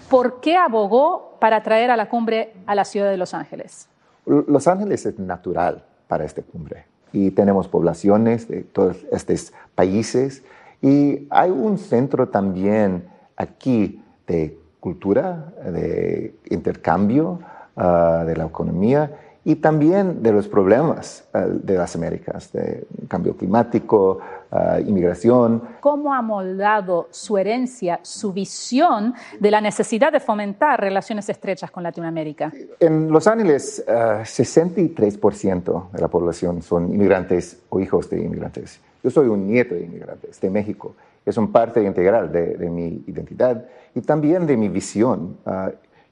¿Por 0.10 0.40
qué 0.40 0.56
abogó 0.56 1.36
para 1.40 1.64
traer 1.64 1.90
a 1.90 1.98
la 1.98 2.08
cumbre 2.10 2.54
a 2.68 2.76
la 2.76 2.86
ciudad 2.86 3.10
de 3.10 3.18
Los 3.18 3.34
Ángeles? 3.34 3.90
Los 4.26 4.68
Ángeles 4.68 5.06
es 5.06 5.18
natural 5.18 5.84
para 6.08 6.26
esta 6.26 6.44
cumbre 6.44 6.86
y 7.12 7.32
tenemos 7.32 7.68
poblaciones 7.68 8.48
de 8.48 8.62
todos 8.62 8.98
estos 9.12 9.54
países 9.74 10.44
y 10.82 11.28
hay 11.32 11.50
un 11.50 11.80
centro 11.80 12.30
también 12.30 13.08
aquí 13.36 14.02
de 14.28 14.58
cultura, 14.80 15.52
de 15.66 16.36
intercambio, 16.52 17.40
ah, 17.76 18.24
de 18.28 18.36
la 18.36 18.46
economía 18.46 19.12
y 19.48 19.56
también 19.56 20.22
de 20.22 20.34
los 20.34 20.46
problemas 20.50 21.26
eh, 21.34 21.40
de 21.64 21.78
las 21.78 21.96
Américas, 21.96 22.52
de 22.52 22.86
cambio 23.08 23.38
climático, 23.38 24.20
eh, 24.52 24.84
inmigración. 24.86 25.62
¿Cómo 25.80 26.14
ha 26.14 26.22
moldado 26.22 27.08
su 27.12 27.38
herencia, 27.38 28.02
su 28.02 28.34
visión 28.34 29.14
de 29.40 29.50
la 29.50 29.62
necesidad 29.62 30.12
de 30.12 30.20
fomentar 30.20 30.82
relaciones 30.82 31.30
estrechas 31.30 31.72
con 31.72 31.82
Latinoamérica? 31.82 32.52
En 32.78 33.10
Los 33.10 33.26
Ángeles, 33.26 33.86
63% 33.88 35.54
eh, 35.56 35.90
de 35.94 36.02
la 36.02 36.10
población 36.10 36.62
son 36.62 36.94
inmigrantes 36.94 37.62
o 37.70 37.80
hijos 37.80 38.10
de 38.10 38.22
inmigrantes. 38.22 38.82
Yo 39.02 39.10
soy 39.10 39.30
un 39.30 39.48
nieto 39.48 39.76
de 39.76 39.86
inmigrantes 39.86 40.42
de 40.42 40.50
México. 40.50 40.94
Es 41.26 41.38
un 41.38 41.54
parte 41.54 41.82
integral 41.82 42.34
de, 42.34 42.70
mi 42.70 43.02
identidad 43.08 43.64
y 43.96 44.02
también 44.02 44.46
de 44.46 44.58
mi 44.58 44.68
visión. 44.68 45.38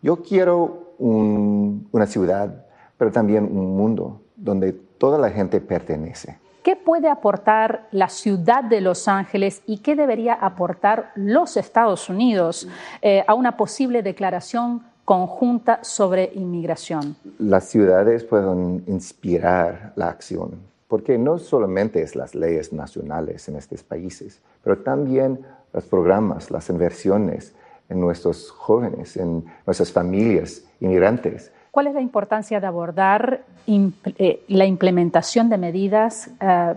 yo 0.02 0.24
quiero 0.24 0.94
una 1.00 2.06
ciudad 2.06 2.65
pero 2.98 3.12
también 3.12 3.46
un 3.46 3.76
mundo 3.76 4.22
donde 4.36 4.74
toda 4.74 5.18
la 5.18 5.30
gente 5.30 5.62
pertenece. 5.62 6.38
¿Qué 6.64 6.76
puede 6.76 7.10
aportar 7.10 7.88
la 7.92 8.10
ciudad 8.10 8.64
de 8.64 8.82
Los 8.82 9.08
Ángeles 9.08 9.62
y 9.68 9.80
qué 9.80 9.96
debería 9.96 10.34
aportar 10.34 11.12
los 11.16 11.58
Estados 11.58 12.10
Unidos 12.10 12.68
eh, 13.02 13.24
a 13.28 13.36
una 13.36 13.56
posible 13.56 14.02
declaración 14.02 14.82
conjunta 15.06 15.84
sobre 15.84 16.32
inmigración? 16.34 17.16
Las 17.38 17.66
ciudades 17.66 18.24
pueden 18.24 18.84
inspirar 18.88 19.94
la 19.96 20.10
acción 20.10 20.76
porque 20.88 21.18
no 21.18 21.38
solamente 21.38 22.02
es 22.02 22.16
las 22.16 22.36
leyes 22.36 22.72
nacionales 22.72 23.48
en 23.50 23.56
estos 23.56 23.84
países, 23.84 24.42
pero 24.64 24.80
también 24.80 25.46
los 25.74 25.84
programas, 25.86 26.52
las 26.52 26.70
inversiones 26.70 27.54
en 27.90 28.00
nuestros 28.00 28.52
jóvenes, 28.52 29.18
en 29.18 29.46
nuestras 29.66 29.92
familias 29.92 30.64
inmigrantes. 30.80 31.52
¿Cuál 31.76 31.88
es 31.88 31.94
la 31.94 32.00
importancia 32.00 32.62
de 32.62 32.68
abordar 32.68 33.44
eh, 33.68 34.46
la 34.48 34.66
implementación 34.66 35.50
de 35.50 35.58
medidas 35.58 36.30
eh, 36.40 36.74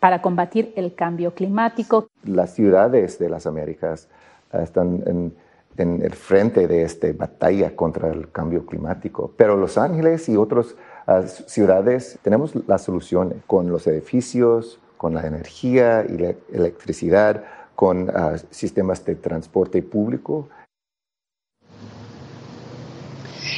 para 0.00 0.20
combatir 0.20 0.72
el 0.74 0.92
cambio 0.96 1.32
climático? 1.34 2.08
Las 2.24 2.54
ciudades 2.54 3.20
de 3.20 3.30
las 3.30 3.46
Américas 3.46 4.08
eh, 4.52 4.58
están 4.60 5.04
en, 5.06 6.02
el 6.02 6.12
frente 6.14 6.66
de 6.66 6.82
esta 6.82 7.06
batalla 7.12 7.76
contra 7.76 8.08
el 8.08 8.32
cambio 8.32 8.66
climático, 8.66 9.32
pero 9.36 9.56
Los 9.56 9.78
Ángeles 9.78 10.28
y 10.28 10.36
otras 10.36 10.74
ciudades 11.46 12.18
tenemos 12.20 12.52
las 12.66 12.82
soluciones 12.82 13.38
con 13.46 13.70
los 13.70 13.86
edificios, 13.86 14.80
con 14.96 15.14
la 15.14 15.24
energía 15.28 16.04
y 16.08 16.18
la 16.18 16.34
electricidad, 16.52 17.44
con 17.76 18.10
uh, 18.10 18.36
sistemas 18.50 19.04
de 19.04 19.14
transporte 19.14 19.80
público. 19.80 20.48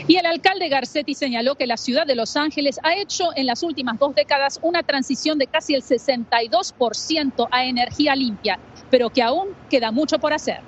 Y 0.09 0.16
el 0.16 0.26
alcalde 0.26 0.68
Garcetti 0.68 1.14
señaló 1.14 1.54
que 1.54 1.66
la 1.66 1.76
ciudad 1.76 2.06
de 2.06 2.16
Los 2.16 2.37
Ángeles 2.37 2.80
ha 2.82 2.94
hecho 2.94 3.30
en 3.37 3.47
las 3.47 3.62
últimas 3.62 3.99
dos 3.99 4.14
décadas 4.14 4.59
una 4.62 4.82
transición 4.82 5.38
de 5.38 5.47
casi 5.47 5.75
el 5.75 5.82
62% 5.82 7.49
a 7.50 7.64
energía 7.64 8.16
limpia, 8.16 8.59
pero 8.90 9.11
que 9.11 9.23
aún 9.23 9.49
queda 9.71 9.92
mucho 9.92 10.18
por 10.18 10.32
hacer. 10.32 10.61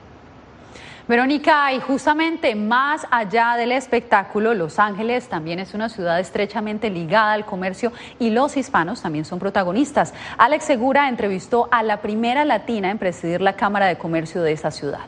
Verónica, 1.06 1.70
y 1.74 1.80
justamente 1.80 2.54
más 2.54 3.06
allá 3.10 3.56
del 3.56 3.72
espectáculo, 3.72 4.54
Los 4.54 4.78
Ángeles 4.78 5.28
también 5.28 5.58
es 5.58 5.74
una 5.74 5.90
ciudad 5.90 6.18
estrechamente 6.18 6.88
ligada 6.88 7.34
al 7.34 7.44
comercio 7.44 7.92
y 8.18 8.30
los 8.30 8.56
hispanos 8.56 9.02
también 9.02 9.26
son 9.26 9.38
protagonistas. 9.38 10.14
Alex 10.38 10.64
Segura 10.64 11.10
entrevistó 11.10 11.68
a 11.70 11.82
la 11.82 12.00
primera 12.00 12.46
latina 12.46 12.90
en 12.90 12.96
presidir 12.96 13.42
la 13.42 13.54
Cámara 13.54 13.86
de 13.86 13.98
Comercio 13.98 14.40
de 14.42 14.52
esa 14.52 14.70
ciudad. 14.70 15.04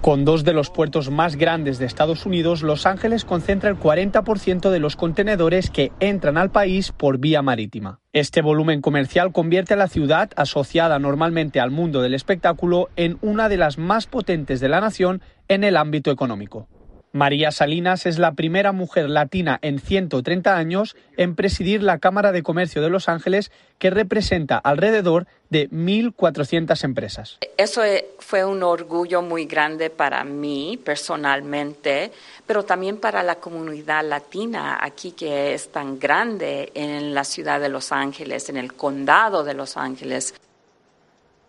Con 0.00 0.24
dos 0.24 0.44
de 0.44 0.52
los 0.52 0.70
puertos 0.70 1.10
más 1.10 1.34
grandes 1.34 1.78
de 1.78 1.86
Estados 1.86 2.24
Unidos, 2.24 2.62
Los 2.62 2.86
Ángeles 2.86 3.24
concentra 3.24 3.68
el 3.68 3.76
40% 3.76 4.70
de 4.70 4.78
los 4.78 4.94
contenedores 4.94 5.70
que 5.70 5.90
entran 5.98 6.38
al 6.38 6.50
país 6.50 6.92
por 6.92 7.18
vía 7.18 7.42
marítima. 7.42 8.00
Este 8.12 8.40
volumen 8.40 8.80
comercial 8.80 9.32
convierte 9.32 9.74
a 9.74 9.76
la 9.76 9.88
ciudad, 9.88 10.30
asociada 10.36 11.00
normalmente 11.00 11.58
al 11.58 11.72
mundo 11.72 12.00
del 12.00 12.14
espectáculo, 12.14 12.90
en 12.94 13.18
una 13.22 13.48
de 13.48 13.56
las 13.56 13.76
más 13.76 14.06
potentes 14.06 14.60
de 14.60 14.68
la 14.68 14.80
nación 14.80 15.20
en 15.48 15.64
el 15.64 15.76
ámbito 15.76 16.12
económico. 16.12 16.68
María 17.12 17.50
Salinas 17.50 18.04
es 18.04 18.18
la 18.18 18.32
primera 18.32 18.72
mujer 18.72 19.08
latina 19.08 19.58
en 19.62 19.78
130 19.78 20.56
años 20.56 20.96
en 21.16 21.34
presidir 21.34 21.82
la 21.82 21.98
Cámara 21.98 22.32
de 22.32 22.42
Comercio 22.42 22.82
de 22.82 22.90
Los 22.90 23.08
Ángeles, 23.08 23.50
que 23.78 23.90
representa 23.90 24.58
alrededor 24.58 25.26
de 25.48 25.70
1.400 25.70 26.84
empresas. 26.84 27.38
Eso 27.56 27.82
e, 27.82 28.06
fue 28.18 28.44
un 28.44 28.62
orgullo 28.62 29.22
muy 29.22 29.46
grande 29.46 29.88
para 29.88 30.22
mí 30.24 30.78
personalmente, 30.84 32.12
pero 32.46 32.64
también 32.64 32.98
para 32.98 33.22
la 33.22 33.36
comunidad 33.36 34.04
latina 34.04 34.78
aquí 34.80 35.12
que 35.12 35.54
es 35.54 35.72
tan 35.72 35.98
grande 35.98 36.70
en 36.74 37.14
la 37.14 37.24
ciudad 37.24 37.60
de 37.60 37.70
Los 37.70 37.90
Ángeles, 37.90 38.50
en 38.50 38.58
el 38.58 38.74
condado 38.74 39.44
de 39.44 39.54
Los 39.54 39.76
Ángeles. 39.76 40.34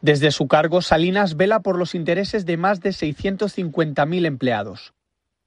Desde 0.01 0.31
su 0.31 0.47
cargo, 0.47 0.81
Salinas 0.81 1.35
vela 1.35 1.59
por 1.59 1.77
los 1.77 1.93
intereses 1.93 2.45
de 2.45 2.55
más 2.55 2.79
de 2.79 2.91
650.000 2.91 4.25
empleados. 4.25 4.93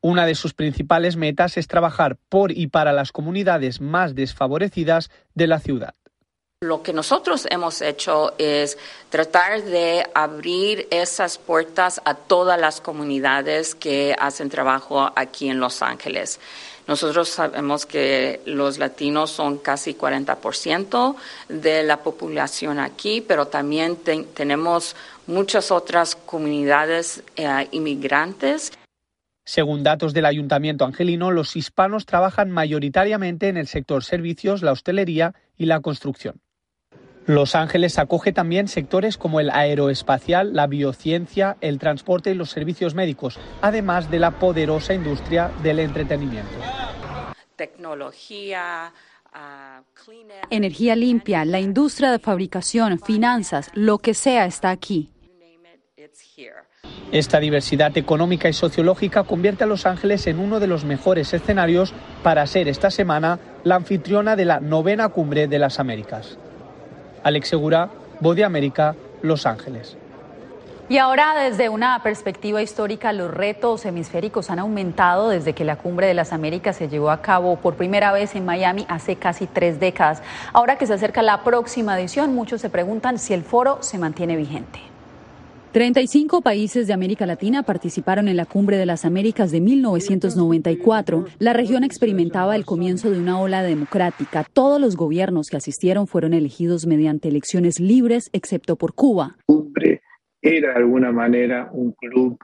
Una 0.04 0.26
de 0.26 0.34
sus 0.34 0.52
principales 0.52 1.14
metas 1.14 1.56
es 1.56 1.68
trabajar 1.68 2.16
por 2.28 2.50
y 2.50 2.66
para 2.66 2.92
las 2.92 3.12
comunidades 3.12 3.80
más 3.80 4.16
desfavorecidas 4.16 5.10
de 5.34 5.46
la 5.46 5.60
ciudad. 5.60 5.94
Lo 6.60 6.82
que 6.82 6.92
nosotros 6.92 7.46
hemos 7.50 7.80
hecho 7.82 8.34
es 8.36 8.78
tratar 9.10 9.62
de 9.62 10.04
abrir 10.12 10.88
esas 10.90 11.38
puertas 11.38 12.00
a 12.04 12.14
todas 12.14 12.58
las 12.58 12.80
comunidades 12.80 13.76
que 13.76 14.16
hacen 14.18 14.48
trabajo 14.48 15.12
aquí 15.14 15.48
en 15.48 15.60
Los 15.60 15.82
Ángeles. 15.82 16.40
Nosotros 16.88 17.28
sabemos 17.28 17.86
que 17.86 18.40
los 18.44 18.78
latinos 18.78 19.30
son 19.30 19.58
casi 19.58 19.94
40% 19.94 21.14
de 21.48 21.84
la 21.84 21.98
población 21.98 22.80
aquí, 22.80 23.20
pero 23.20 23.46
también 23.46 23.98
tenemos 24.34 24.96
muchas 25.28 25.70
otras 25.70 26.16
comunidades 26.16 27.22
eh, 27.36 27.68
inmigrantes 27.70 28.72
según 29.44 29.82
datos 29.82 30.14
del 30.14 30.26
Ayuntamiento 30.26 30.84
Angelino, 30.84 31.30
los 31.30 31.56
hispanos 31.56 32.06
trabajan 32.06 32.50
mayoritariamente 32.50 33.48
en 33.48 33.56
el 33.56 33.66
sector 33.66 34.04
servicios, 34.04 34.62
la 34.62 34.72
hostelería 34.72 35.34
y 35.56 35.66
la 35.66 35.80
construcción. 35.80 36.40
Los 37.26 37.54
Ángeles 37.54 37.98
acoge 37.98 38.32
también 38.32 38.66
sectores 38.66 39.16
como 39.16 39.38
el 39.38 39.50
aeroespacial, 39.50 40.54
la 40.54 40.66
biociencia, 40.66 41.56
el 41.60 41.78
transporte 41.78 42.30
y 42.30 42.34
los 42.34 42.50
servicios 42.50 42.94
médicos, 42.94 43.38
además 43.60 44.10
de 44.10 44.18
la 44.18 44.32
poderosa 44.32 44.92
industria 44.92 45.50
del 45.62 45.78
entretenimiento. 45.78 46.50
Tecnología, 47.54 48.92
ah, 49.32 49.82
energía 50.50 50.96
limpia, 50.96 51.44
la 51.44 51.60
industria 51.60 52.10
de 52.10 52.18
fabricación, 52.18 52.98
finanzas, 52.98 53.70
lo 53.74 53.98
que 53.98 54.14
sea 54.14 54.46
está 54.46 54.70
aquí. 54.70 55.12
Esta 57.12 57.40
diversidad 57.40 57.96
económica 57.98 58.48
y 58.48 58.52
sociológica 58.54 59.24
convierte 59.24 59.64
a 59.64 59.66
Los 59.66 59.84
Ángeles 59.84 60.26
en 60.26 60.38
uno 60.38 60.60
de 60.60 60.66
los 60.66 60.84
mejores 60.84 61.34
escenarios 61.34 61.92
para 62.22 62.46
ser 62.46 62.68
esta 62.68 62.90
semana 62.90 63.38
la 63.64 63.76
anfitriona 63.76 64.34
de 64.34 64.46
la 64.46 64.60
novena 64.60 65.10
cumbre 65.10 65.46
de 65.46 65.58
las 65.58 65.78
Américas. 65.78 66.38
Alex 67.22 67.48
Segura, 67.48 67.90
Voz 68.20 68.36
de 68.36 68.44
América, 68.44 68.94
Los 69.20 69.46
Ángeles. 69.46 69.96
Y 70.88 70.98
ahora, 70.98 71.34
desde 71.34 71.68
una 71.68 72.02
perspectiva 72.02 72.60
histórica, 72.60 73.12
los 73.12 73.30
retos 73.30 73.86
hemisféricos 73.86 74.50
han 74.50 74.58
aumentado 74.58 75.28
desde 75.28 75.54
que 75.54 75.64
la 75.64 75.76
Cumbre 75.76 76.06
de 76.06 76.14
las 76.14 76.32
Américas 76.32 76.76
se 76.76 76.88
llevó 76.88 77.10
a 77.10 77.22
cabo 77.22 77.56
por 77.56 77.76
primera 77.76 78.12
vez 78.12 78.34
en 78.34 78.44
Miami 78.44 78.84
hace 78.88 79.16
casi 79.16 79.46
tres 79.46 79.80
décadas. 79.80 80.22
Ahora 80.52 80.76
que 80.76 80.86
se 80.86 80.94
acerca 80.94 81.22
la 81.22 81.44
próxima 81.44 81.98
edición, 81.98 82.34
muchos 82.34 82.60
se 82.60 82.68
preguntan 82.68 83.18
si 83.18 83.32
el 83.32 83.42
foro 83.42 83.78
se 83.80 83.98
mantiene 83.98 84.36
vigente. 84.36 84.91
35 85.72 86.42
países 86.42 86.86
de 86.86 86.92
América 86.92 87.24
Latina 87.24 87.62
participaron 87.62 88.28
en 88.28 88.36
la 88.36 88.44
Cumbre 88.44 88.76
de 88.76 88.84
las 88.84 89.06
Américas 89.06 89.50
de 89.50 89.62
1994. 89.62 91.24
La 91.38 91.54
región 91.54 91.82
experimentaba 91.82 92.56
el 92.56 92.66
comienzo 92.66 93.10
de 93.10 93.18
una 93.18 93.40
ola 93.40 93.62
democrática. 93.62 94.44
Todos 94.52 94.78
los 94.78 94.96
gobiernos 94.96 95.48
que 95.48 95.56
asistieron 95.56 96.06
fueron 96.06 96.34
elegidos 96.34 96.86
mediante 96.86 97.28
elecciones 97.28 97.80
libres, 97.80 98.28
excepto 98.34 98.76
por 98.76 98.94
Cuba. 98.94 99.38
Cumbre 99.46 100.02
era 100.42 100.72
de 100.72 100.76
alguna 100.76 101.10
manera 101.10 101.70
un 101.72 101.92
club, 101.92 102.36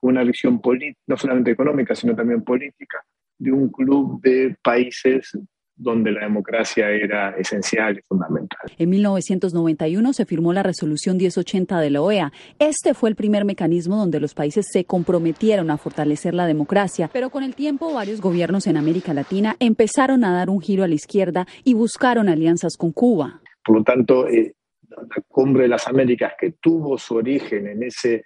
una 0.00 0.22
visión 0.22 0.60
no 1.08 1.16
solamente 1.16 1.50
económica, 1.50 1.96
sino 1.96 2.14
también 2.14 2.44
política, 2.44 3.02
de 3.38 3.50
un 3.50 3.70
club 3.70 4.20
de 4.22 4.56
países 4.62 5.36
donde 5.78 6.10
la 6.10 6.22
democracia 6.22 6.90
era 6.90 7.30
esencial 7.30 7.98
y 7.98 8.02
fundamental. 8.02 8.70
En 8.76 8.90
1991 8.90 10.12
se 10.12 10.26
firmó 10.26 10.52
la 10.52 10.62
resolución 10.62 11.16
1080 11.16 11.80
de 11.80 11.90
la 11.90 12.02
OEA. 12.02 12.32
Este 12.58 12.94
fue 12.94 13.08
el 13.08 13.16
primer 13.16 13.44
mecanismo 13.44 13.96
donde 13.96 14.20
los 14.20 14.34
países 14.34 14.66
se 14.70 14.84
comprometieron 14.84 15.70
a 15.70 15.78
fortalecer 15.78 16.34
la 16.34 16.46
democracia, 16.46 17.08
pero 17.12 17.30
con 17.30 17.44
el 17.44 17.54
tiempo 17.54 17.94
varios 17.94 18.20
gobiernos 18.20 18.66
en 18.66 18.76
América 18.76 19.14
Latina 19.14 19.56
empezaron 19.60 20.24
a 20.24 20.32
dar 20.32 20.50
un 20.50 20.60
giro 20.60 20.82
a 20.84 20.88
la 20.88 20.94
izquierda 20.94 21.46
y 21.64 21.74
buscaron 21.74 22.28
alianzas 22.28 22.76
con 22.76 22.92
Cuba. 22.92 23.40
Por 23.64 23.76
lo 23.76 23.84
tanto, 23.84 24.26
eh, 24.28 24.54
la 24.90 25.22
cumbre 25.28 25.64
de 25.64 25.68
las 25.68 25.86
Américas 25.86 26.32
que 26.38 26.52
tuvo 26.52 26.98
su 26.98 27.16
origen 27.16 27.68
en 27.68 27.82
ese 27.84 28.24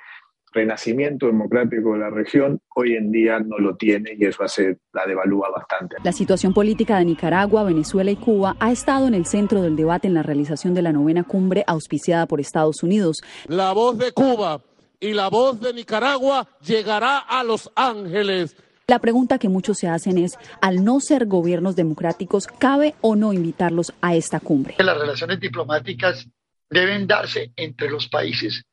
renacimiento 0.52 1.26
democrático 1.26 1.94
de 1.94 1.98
la 1.98 2.10
región, 2.10 2.60
hoy 2.74 2.94
en 2.94 3.10
día 3.10 3.40
no 3.40 3.58
lo 3.58 3.76
tiene 3.76 4.14
y 4.18 4.24
eso 4.24 4.42
hace 4.42 4.78
la 4.92 5.06
devalúa 5.06 5.50
bastante. 5.50 5.96
La 6.04 6.12
situación 6.12 6.54
política 6.54 6.98
de 6.98 7.06
Nicaragua, 7.06 7.64
Venezuela 7.64 8.10
y 8.10 8.16
Cuba 8.16 8.56
ha 8.60 8.70
estado 8.70 9.08
en 9.08 9.14
el 9.14 9.26
centro 9.26 9.62
del 9.62 9.76
debate 9.76 10.08
en 10.08 10.14
la 10.14 10.22
realización 10.22 10.74
de 10.74 10.82
la 10.82 10.92
novena 10.92 11.24
cumbre 11.24 11.64
auspiciada 11.66 12.26
por 12.26 12.40
Estados 12.40 12.82
Unidos. 12.82 13.22
La 13.46 13.72
voz 13.72 13.98
de 13.98 14.12
Cuba 14.12 14.60
y 15.00 15.12
la 15.12 15.28
voz 15.28 15.60
de 15.60 15.72
Nicaragua 15.72 16.46
llegará 16.64 17.18
a 17.18 17.42
Los 17.42 17.70
Ángeles. 17.74 18.56
La 18.86 18.98
pregunta 18.98 19.38
que 19.38 19.48
muchos 19.48 19.78
se 19.78 19.88
hacen 19.88 20.18
es, 20.18 20.36
al 20.60 20.84
no 20.84 21.00
ser 21.00 21.26
gobiernos 21.26 21.76
democráticos, 21.76 22.46
¿cabe 22.46 22.94
o 23.00 23.16
no 23.16 23.32
invitarlos 23.32 23.94
a 24.00 24.14
esta 24.14 24.38
cumbre? 24.40 24.74
Las 24.78 24.98
relaciones 24.98 25.40
diplomáticas 25.40 26.28
deben 26.68 27.06
darse 27.06 27.52
entre 27.56 27.90
los 27.90 28.08
países 28.08 28.64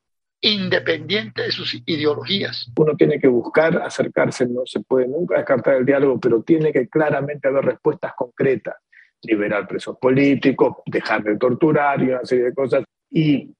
independiente 0.41 1.43
de 1.43 1.51
sus 1.51 1.81
ideologías. 1.85 2.71
Uno 2.77 2.95
tiene 2.95 3.19
que 3.19 3.27
buscar 3.27 3.81
acercarse, 3.81 4.47
no 4.47 4.61
se 4.65 4.79
puede 4.81 5.07
nunca 5.07 5.37
descartar 5.37 5.75
el 5.75 5.85
diálogo, 5.85 6.19
pero 6.19 6.41
tiene 6.43 6.71
que 6.71 6.87
claramente 6.87 7.47
haber 7.47 7.65
respuestas 7.65 8.13
concretas, 8.15 8.75
liberar 9.23 9.67
presos 9.67 9.97
políticos, 9.97 10.77
dejar 10.85 11.23
de 11.23 11.37
torturar 11.37 12.01
y 12.01 12.09
una 12.09 12.25
serie 12.25 12.45
de 12.45 12.53
cosas, 12.53 12.83
y 13.09 13.53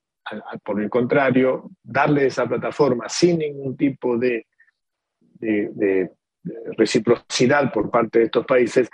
por 0.64 0.80
el 0.80 0.88
contrario, 0.88 1.70
darle 1.82 2.26
esa 2.26 2.46
plataforma 2.46 3.08
sin 3.08 3.38
ningún 3.38 3.76
tipo 3.76 4.16
de, 4.16 4.46
de 5.32 6.10
reciprocidad 6.76 7.72
por 7.72 7.90
parte 7.90 8.20
de 8.20 8.24
estos 8.26 8.46
países, 8.46 8.88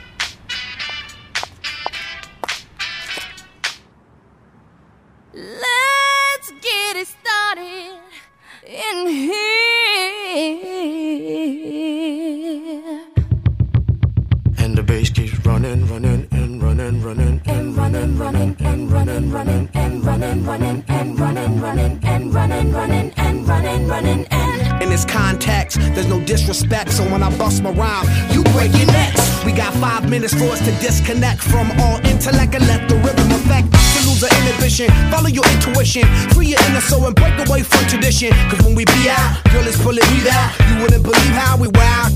context, 25.28 25.78
there's 25.94 26.08
no 26.08 26.20
disrespect, 26.24 26.90
so 26.90 27.02
when 27.12 27.22
I 27.22 27.30
bust 27.36 27.62
my 27.62 27.70
rhyme, 27.70 28.06
you 28.32 28.42
break 28.56 28.72
your 28.80 28.86
necks. 28.86 29.20
We 29.44 29.52
got 29.52 29.74
five 29.74 30.08
minutes 30.08 30.32
for 30.32 30.48
us 30.54 30.60
to 30.64 30.72
disconnect 30.80 31.40
from 31.42 31.70
all 31.82 31.98
intellect 32.06 32.54
and 32.54 32.66
let 32.66 32.88
the 32.88 32.96
rhythm 33.04 33.28
affect 33.38 33.68
to 33.68 33.98
lose 34.08 34.24
our 34.24 34.32
inhibition. 34.40 34.88
Follow 35.12 35.28
your 35.28 35.44
intuition, 35.54 36.04
free 36.32 36.48
your 36.52 36.60
inner 36.66 36.80
soul 36.80 37.04
and 37.06 37.14
break 37.14 37.36
away 37.46 37.62
from 37.62 37.84
tradition. 37.92 38.32
Cause 38.48 38.60
when 38.64 38.74
we 38.74 38.84
be 38.86 39.02
out, 39.10 39.44
girl, 39.52 39.66
it's 39.68 39.80
pulling 39.82 40.08
me 40.12 40.18
out. 40.30 40.48
You 40.68 40.82
wouldn't 40.82 41.04
believe 41.04 41.34
how 41.36 41.58
we 41.58 41.68
wow. 41.68 42.08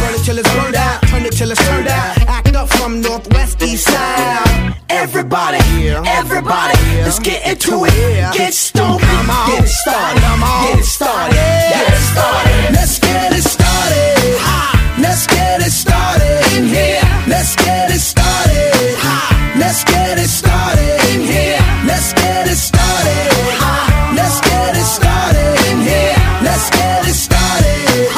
Burn 0.00 0.12
it 0.14 0.22
till 0.24 0.38
it's 0.38 0.52
burned 0.52 0.76
out, 0.76 1.00
turn 1.08 1.24
it 1.24 1.32
till 1.32 1.50
it's 1.50 1.64
turned 1.66 1.88
out. 1.88 2.18
Act 2.28 2.54
up 2.54 2.68
from 2.68 3.00
northwest 3.00 3.62
east 3.62 3.84
side. 3.88 4.47
Everybody, 4.90 5.58
everybody, 6.06 6.78
let's 7.04 7.18
get 7.18 7.46
into 7.46 7.84
it. 7.84 8.34
Get 8.34 8.54
stupid, 8.54 9.00
get 9.46 9.64
it 9.64 9.68
started, 9.68 10.20
get 10.22 10.78
it 10.78 10.84
started, 10.84 11.34
get 11.34 11.92
it 11.92 12.00
started. 12.08 12.72
Let's 12.72 12.98
get 12.98 13.32
it 13.32 13.42
started. 13.42 14.18
Let's 14.98 15.26
get 15.26 15.60
it 15.60 15.70
started 15.70 16.40
in 16.56 16.64
here. 16.68 17.02
Let's 17.28 17.54
get 17.56 17.90
it 17.90 18.00
started. 18.00 18.96
Let's 19.60 19.84
get 19.84 20.18
it 20.18 20.28
started 20.28 21.00
in 21.12 21.20
here. 21.20 21.60
Let's 21.84 22.12
get 22.14 22.48
it 22.48 22.56
started. 22.56 23.28
Let's 24.16 24.40
get 24.40 24.74
it 24.74 24.84
started 24.84 25.54
in 25.68 25.80
here. 25.84 26.16
Let's 26.42 26.70
get 26.70 27.06
it 27.06 27.14
started. 27.14 28.08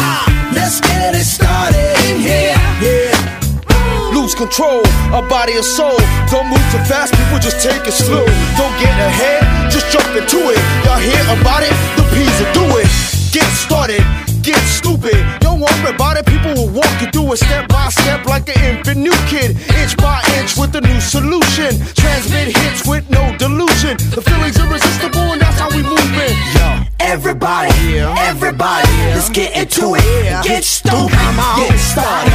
Let's 0.54 0.80
get 0.80 1.14
it 1.16 1.24
started 1.24 1.98
in 2.08 2.20
here. 2.20 2.54
Yeah. 2.80 4.14
Lose 4.14 4.34
control, 4.34 4.82
a 5.12 5.22
body 5.28 5.54
and 5.54 5.64
soul. 5.64 5.98
Don't 6.30 6.46
move 6.46 6.62
too 6.70 6.82
fast, 6.86 7.14
people 7.14 7.38
just 7.38 7.60
take 7.62 7.82
it 7.86 7.92
slow. 7.92 8.24
Don't 8.56 8.74
get 8.78 8.94
ahead, 8.94 9.42
just 9.70 9.90
jump 9.90 10.06
into 10.14 10.38
it. 10.50 10.60
Y'all 10.86 10.98
hear 10.98 11.22
about 11.34 11.62
it? 11.62 11.74
The 11.98 12.04
P's 12.14 12.36
will 12.38 12.52
do 12.54 12.66
it. 12.78 12.88
Get 13.32 13.46
started, 13.54 14.02
get 14.42 14.58
stupid. 14.66 15.18
Don't 15.40 15.60
worry 15.60 15.94
about 15.94 16.16
it, 16.16 16.26
people 16.26 16.54
will 16.54 16.70
walk 16.70 16.90
you 17.00 17.10
through 17.10 17.32
it 17.34 17.38
step 17.38 17.68
by 17.68 17.88
step 17.90 18.26
like 18.26 18.48
an 18.48 18.58
infant 18.64 18.98
new 18.98 19.14
kid. 19.26 19.56
Inch 19.78 19.96
by 19.96 20.22
inch 20.38 20.56
with 20.56 20.74
a 20.74 20.80
new 20.80 21.00
solution. 21.00 21.78
Transmit 21.94 22.56
hits 22.56 22.86
with 22.86 23.08
no 23.10 23.22
delusion. 23.38 23.96
The 24.14 24.22
feeling's 24.22 24.58
irresistible 24.58 25.32
and 25.34 25.40
that's 25.40 25.58
how 25.58 25.70
we 25.70 25.82
move 25.82 26.14
it. 26.18 26.34
Yo. 26.54 26.90
Everybody, 27.00 27.98
everybody, 27.98 28.86
let's 29.14 29.30
get 29.30 29.56
into 29.56 29.94
it. 29.96 30.44
Get 30.44 30.62
stupid, 30.62 31.10
get 31.10 31.78
started, 31.78 32.29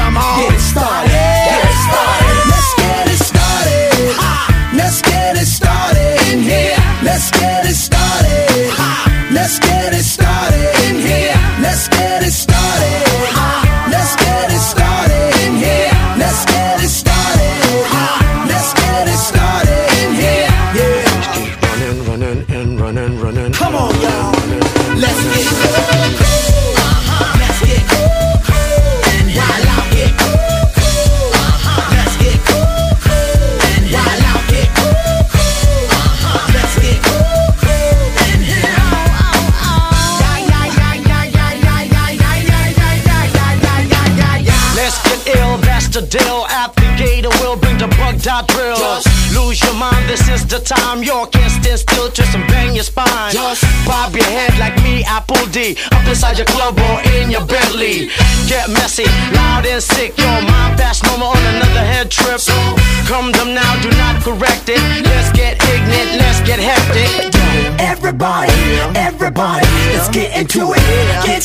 everybody, 69.26 69.66
let's 69.96 70.10
get 70.10 70.38
into 70.40 70.72
it. 70.74 71.26
Get 71.26 71.42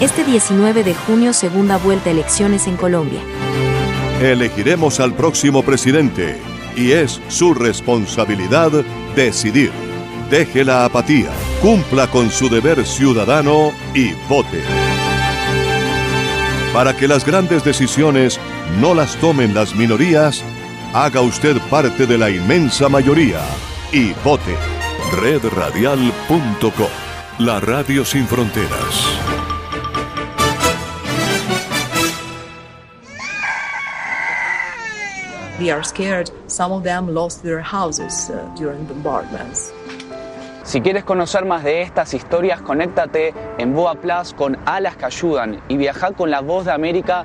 Este 0.00 0.24
19 0.24 0.84
de 0.84 0.94
junio, 0.94 1.32
segunda 1.32 1.78
vuelta 1.78 2.10
elecciones 2.10 2.66
en 2.66 2.76
Colombia. 2.76 3.20
Elegiremos 4.20 5.00
al 5.00 5.14
próximo 5.14 5.62
presidente 5.62 6.36
y 6.76 6.92
es 6.92 7.20
su 7.28 7.54
responsabilidad 7.54 8.70
decidir. 9.14 9.72
Deje 10.30 10.64
la 10.64 10.84
apatía, 10.84 11.30
cumpla 11.62 12.08
con 12.08 12.30
su 12.30 12.48
deber 12.48 12.84
ciudadano 12.86 13.72
y 13.94 14.12
vote. 14.28 14.60
Para 16.72 16.94
que 16.96 17.08
las 17.08 17.24
grandes 17.24 17.64
decisiones 17.64 18.38
no 18.80 18.94
las 18.94 19.16
tomen 19.16 19.54
las 19.54 19.74
minorías, 19.74 20.44
haga 20.92 21.20
usted 21.20 21.56
parte 21.70 22.06
de 22.06 22.18
la 22.18 22.28
inmensa 22.28 22.88
mayoría 22.88 23.40
y 23.92 24.12
vote. 24.24 24.75
Redradial.com, 25.12 26.88
la 27.38 27.60
radio 27.60 28.04
sin 28.04 28.26
fronteras. 28.26 29.06
They 35.58 35.70
are 35.70 35.82
scared. 35.82 36.30
Some 36.48 36.72
of 36.72 36.82
them 36.82 37.14
lost 37.14 37.42
their 37.42 37.60
houses 37.60 38.30
uh, 38.30 38.54
during 38.58 38.84
bombardments. 38.84 39.72
Si 40.64 40.80
quieres 40.80 41.04
conocer 41.04 41.44
más 41.44 41.62
de 41.62 41.82
estas 41.82 42.12
historias, 42.12 42.60
conéctate 42.60 43.32
en 43.56 43.72
Boa 43.72 43.94
Plus 43.94 44.34
con 44.34 44.58
Alas 44.66 44.96
que 44.96 45.06
Ayudan 45.06 45.62
y 45.68 45.76
viaja 45.76 46.10
con 46.10 46.30
la 46.30 46.40
voz 46.40 46.64
de 46.64 46.72
América 46.72 47.24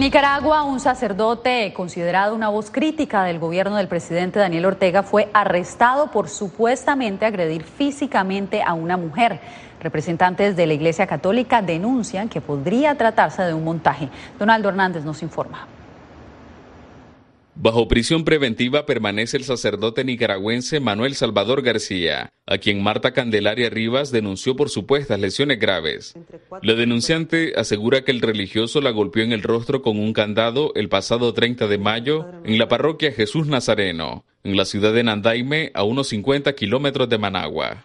En 0.00 0.04
Nicaragua, 0.04 0.62
un 0.62 0.80
sacerdote 0.80 1.74
considerado 1.74 2.34
una 2.34 2.48
voz 2.48 2.70
crítica 2.70 3.22
del 3.24 3.38
gobierno 3.38 3.76
del 3.76 3.86
presidente 3.86 4.38
Daniel 4.38 4.64
Ortega 4.64 5.02
fue 5.02 5.28
arrestado 5.34 6.10
por 6.10 6.30
supuestamente 6.30 7.26
agredir 7.26 7.64
físicamente 7.64 8.62
a 8.62 8.72
una 8.72 8.96
mujer. 8.96 9.40
Representantes 9.78 10.56
de 10.56 10.66
la 10.66 10.72
Iglesia 10.72 11.06
Católica 11.06 11.60
denuncian 11.60 12.30
que 12.30 12.40
podría 12.40 12.94
tratarse 12.94 13.42
de 13.42 13.52
un 13.52 13.62
montaje. 13.62 14.08
Donaldo 14.38 14.70
Hernández 14.70 15.04
nos 15.04 15.22
informa. 15.22 15.66
Bajo 17.56 17.88
prisión 17.88 18.24
preventiva 18.24 18.86
permanece 18.86 19.36
el 19.36 19.44
sacerdote 19.44 20.04
nicaragüense 20.04 20.80
Manuel 20.80 21.14
Salvador 21.14 21.62
García, 21.62 22.30
a 22.46 22.58
quien 22.58 22.82
Marta 22.82 23.12
Candelaria 23.12 23.68
Rivas 23.68 24.12
denunció 24.12 24.56
por 24.56 24.70
supuestas 24.70 25.20
lesiones 25.20 25.58
graves. 25.58 26.14
La 26.62 26.74
denunciante 26.74 27.52
asegura 27.56 28.02
que 28.02 28.12
el 28.12 28.20
religioso 28.20 28.80
la 28.80 28.90
golpeó 28.90 29.24
en 29.24 29.32
el 29.32 29.42
rostro 29.42 29.82
con 29.82 29.98
un 29.98 30.12
candado 30.12 30.72
el 30.74 30.88
pasado 30.88 31.34
30 31.34 31.66
de 31.66 31.78
mayo 31.78 32.26
en 32.44 32.58
la 32.58 32.68
parroquia 32.68 33.12
Jesús 33.12 33.46
Nazareno, 33.46 34.24
en 34.44 34.56
la 34.56 34.64
ciudad 34.64 34.94
de 34.94 35.02
Nandaime, 35.02 35.70
a 35.74 35.82
unos 35.82 36.08
50 36.08 36.54
kilómetros 36.54 37.08
de 37.08 37.18
Managua. 37.18 37.84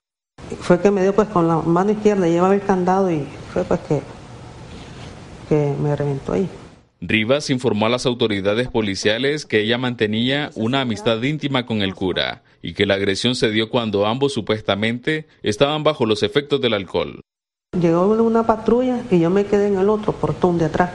Fue 0.61 0.79
que 0.79 0.91
me 0.91 1.01
dio 1.01 1.13
pues 1.13 1.27
con 1.29 1.47
la 1.47 1.57
mano 1.57 1.91
izquierda, 1.91 2.27
llevaba 2.27 2.53
el 2.53 2.61
candado 2.61 3.11
y 3.11 3.27
fue 3.51 3.63
pues 3.63 3.79
que, 3.81 4.01
que 5.49 5.73
me 5.81 5.95
reventó 5.95 6.33
ahí. 6.33 6.47
Rivas 7.01 7.49
informó 7.49 7.85
a 7.85 7.89
las 7.89 8.05
autoridades 8.05 8.69
policiales 8.69 9.45
que 9.45 9.61
ella 9.61 9.77
mantenía 9.77 10.49
una 10.55 10.81
amistad 10.81 11.21
íntima 11.21 11.65
con 11.65 11.81
el 11.81 11.93
cura 11.93 12.43
y 12.61 12.73
que 12.73 12.85
la 12.85 12.93
agresión 12.93 13.35
se 13.35 13.51
dio 13.51 13.69
cuando 13.69 14.05
ambos 14.05 14.33
supuestamente 14.33 15.27
estaban 15.43 15.83
bajo 15.83 16.05
los 16.05 16.23
efectos 16.23 16.61
del 16.61 16.73
alcohol. 16.73 17.19
Llegó 17.79 18.05
una 18.05 18.47
patrulla 18.47 19.01
y 19.11 19.19
yo 19.19 19.29
me 19.29 19.45
quedé 19.45 19.67
en 19.67 19.77
el 19.77 19.89
otro 19.89 20.13
portón 20.13 20.57
de 20.57 20.65
atrás, 20.65 20.91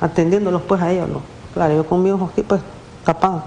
atendiéndolos 0.00 0.62
pues 0.62 0.80
a 0.80 0.92
ellos. 0.92 1.08
¿no? 1.08 1.22
Claro, 1.52 1.74
yo 1.74 1.84
con 1.84 2.02
mi 2.02 2.10
ojo 2.10 2.30
aquí 2.32 2.42
pues 2.42 2.60
tapado. 3.04 3.44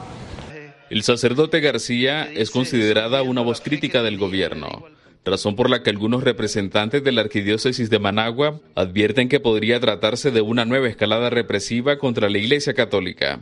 El 0.89 1.03
sacerdote 1.03 1.61
García 1.61 2.29
es 2.29 2.51
considerada 2.51 3.21
una 3.21 3.41
voz 3.41 3.61
crítica 3.61 4.03
del 4.03 4.17
gobierno 4.17 4.83
razón 5.25 5.55
por 5.55 5.69
la 5.69 5.83
que 5.83 5.89
algunos 5.89 6.23
representantes 6.23 7.03
de 7.03 7.11
la 7.11 7.21
Arquidiócesis 7.21 7.89
de 7.89 7.99
Managua 7.99 8.59
advierten 8.75 9.29
que 9.29 9.39
podría 9.39 9.79
tratarse 9.79 10.31
de 10.31 10.41
una 10.41 10.65
nueva 10.65 10.87
escalada 10.87 11.29
represiva 11.29 11.97
contra 11.97 12.29
la 12.29 12.37
Iglesia 12.37 12.73
Católica. 12.73 13.41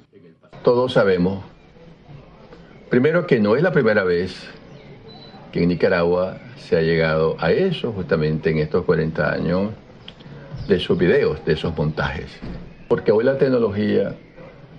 Todos 0.64 0.94
sabemos, 0.94 1.44
primero 2.90 3.26
que 3.26 3.40
no 3.40 3.56
es 3.56 3.64
la 3.64 3.72
primera 3.72 4.04
vez 4.04 4.36
que 5.52 5.64
en 5.64 5.70
Nicaragua 5.70 6.38
se 6.58 6.78
ha 6.78 6.82
llegado 6.82 7.38
a 7.40 7.52
eso, 7.52 7.92
justamente 7.94 8.52
en 8.52 8.60
estos 8.60 8.86
40 8.86 9.32
años, 9.32 9.72
de 10.68 10.76
esos 10.76 10.98
videos, 10.98 11.44
de 11.46 11.54
esos 11.54 11.76
montajes. 11.76 12.28
Porque 12.88 13.12
hoy 13.12 13.24
la 13.24 13.38
tecnología 13.38 14.16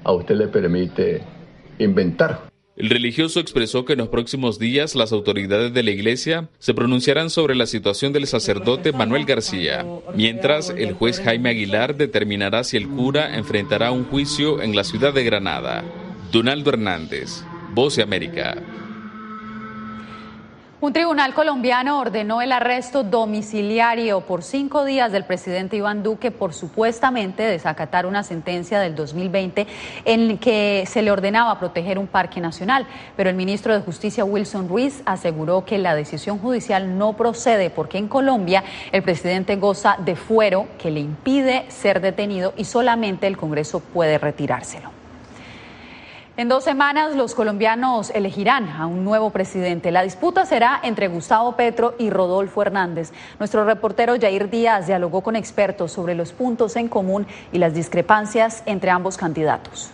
a 0.05 0.13
usted 0.13 0.37
le 0.37 0.49
permite 0.49 1.23
inventar 1.79 2.50
el 2.81 2.89
religioso 2.89 3.41
expresó 3.41 3.85
que 3.85 3.93
en 3.93 3.99
los 3.99 4.09
próximos 4.09 4.59
días 4.59 4.95
las 4.95 5.13
autoridades 5.13 5.75
de 5.75 5.83
la 5.83 5.91
iglesia 5.91 6.49
se 6.59 6.73
pronunciarán 6.73 7.29
sobre 7.29 7.55
la 7.55 7.67
situación 7.67 8.15
del 8.15 8.27
sacerdote 8.27 8.93
Manuel 8.93 9.27
García, 9.27 9.85
mientras 10.15 10.71
el 10.71 10.95
juez 10.95 11.21
Jaime 11.21 11.51
Aguilar 11.51 11.95
determinará 11.95 12.65
si 12.65 12.79
el 12.79 12.89
cura 12.89 13.37
enfrentará 13.37 13.91
un 13.91 14.05
juicio 14.07 14.63
en 14.63 14.75
la 14.75 14.85
ciudad 14.85 15.13
de 15.13 15.25
Granada. 15.25 15.85
Donaldo 16.33 16.71
Hernández, 16.71 17.45
Voz 17.75 17.97
de 17.97 18.03
América. 18.03 18.57
Un 20.83 20.95
tribunal 20.95 21.35
colombiano 21.35 21.99
ordenó 21.99 22.41
el 22.41 22.53
arresto 22.53 23.03
domiciliario 23.03 24.23
por 24.23 24.43
cinco 24.43 24.87
días 24.87 25.13
del 25.13 25.27
presidente 25.27 25.77
Iván 25.77 26.03
Duque 26.03 26.31
por 26.31 26.55
supuestamente 26.55 27.43
desacatar 27.43 28.07
una 28.07 28.23
sentencia 28.23 28.81
del 28.81 28.95
2020 28.95 29.67
en 30.07 30.39
que 30.39 30.85
se 30.87 31.03
le 31.03 31.11
ordenaba 31.11 31.59
proteger 31.59 31.99
un 31.99 32.07
parque 32.07 32.41
nacional. 32.41 32.87
Pero 33.15 33.29
el 33.29 33.37
ministro 33.37 33.75
de 33.75 33.83
Justicia 33.83 34.25
Wilson 34.25 34.71
Ruiz 34.71 35.03
aseguró 35.05 35.67
que 35.67 35.77
la 35.77 35.95
decisión 35.95 36.39
judicial 36.39 36.97
no 36.97 37.13
procede 37.13 37.69
porque 37.69 37.99
en 37.99 38.09
Colombia 38.09 38.65
el 38.91 39.03
presidente 39.03 39.57
goza 39.57 39.97
de 39.99 40.17
fuero 40.17 40.67
que 40.79 40.91
le 40.91 41.01
impide 41.01 41.67
ser 41.69 42.01
detenido 42.01 42.55
y 42.57 42.65
solamente 42.65 43.27
el 43.27 43.37
Congreso 43.37 43.81
puede 43.81 44.17
retirárselo. 44.17 45.00
En 46.41 46.49
dos 46.49 46.65
semanas 46.65 47.15
los 47.17 47.35
colombianos 47.35 48.09
elegirán 48.15 48.71
a 48.71 48.87
un 48.87 49.05
nuevo 49.05 49.29
presidente. 49.29 49.91
La 49.91 50.01
disputa 50.01 50.47
será 50.47 50.81
entre 50.83 51.07
Gustavo 51.09 51.55
Petro 51.55 51.95
y 51.99 52.09
Rodolfo 52.09 52.63
Hernández. 52.63 53.13
Nuestro 53.39 53.67
reportero 53.67 54.15
Jair 54.19 54.49
Díaz 54.49 54.87
dialogó 54.87 55.21
con 55.21 55.37
expertos 55.37 55.93
sobre 55.93 56.15
los 56.15 56.33
puntos 56.33 56.77
en 56.77 56.89
común 56.89 57.27
y 57.53 57.59
las 57.59 57.75
discrepancias 57.75 58.63
entre 58.65 58.89
ambos 58.89 59.19
candidatos. 59.19 59.91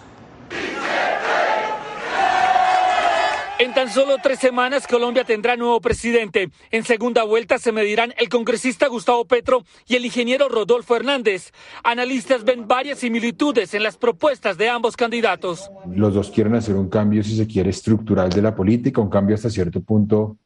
En 3.58 3.72
tan 3.72 3.88
solo 3.88 4.16
tres 4.22 4.38
semanas 4.38 4.86
Colombia 4.86 5.24
tendrá 5.24 5.56
nuevo 5.56 5.80
presidente. 5.80 6.50
En 6.70 6.84
segunda 6.84 7.22
vuelta 7.22 7.58
se 7.58 7.72
medirán 7.72 8.12
el 8.18 8.28
congresista 8.28 8.86
Gustavo 8.86 9.24
Petro 9.24 9.62
y 9.86 9.96
el 9.96 10.04
ingeniero 10.04 10.50
Rodolfo 10.50 10.94
Hernández. 10.94 11.52
Analistas 11.82 12.44
ven 12.44 12.68
varias 12.68 12.98
similitudes 12.98 13.72
en 13.72 13.82
las 13.82 13.96
propuestas 13.96 14.58
de 14.58 14.68
ambos 14.68 14.94
candidatos. 14.94 15.70
Los 15.90 16.12
dos 16.12 16.30
quieren 16.30 16.54
hacer 16.54 16.74
un 16.74 16.90
cambio, 16.90 17.22
si 17.22 17.34
se 17.34 17.46
quiere, 17.46 17.70
estructural 17.70 18.28
de 18.28 18.42
la 18.42 18.54
política, 18.54 19.00
un 19.00 19.08
cambio 19.08 19.36
hasta 19.36 19.48
cierto 19.48 19.80
punto 19.80 20.36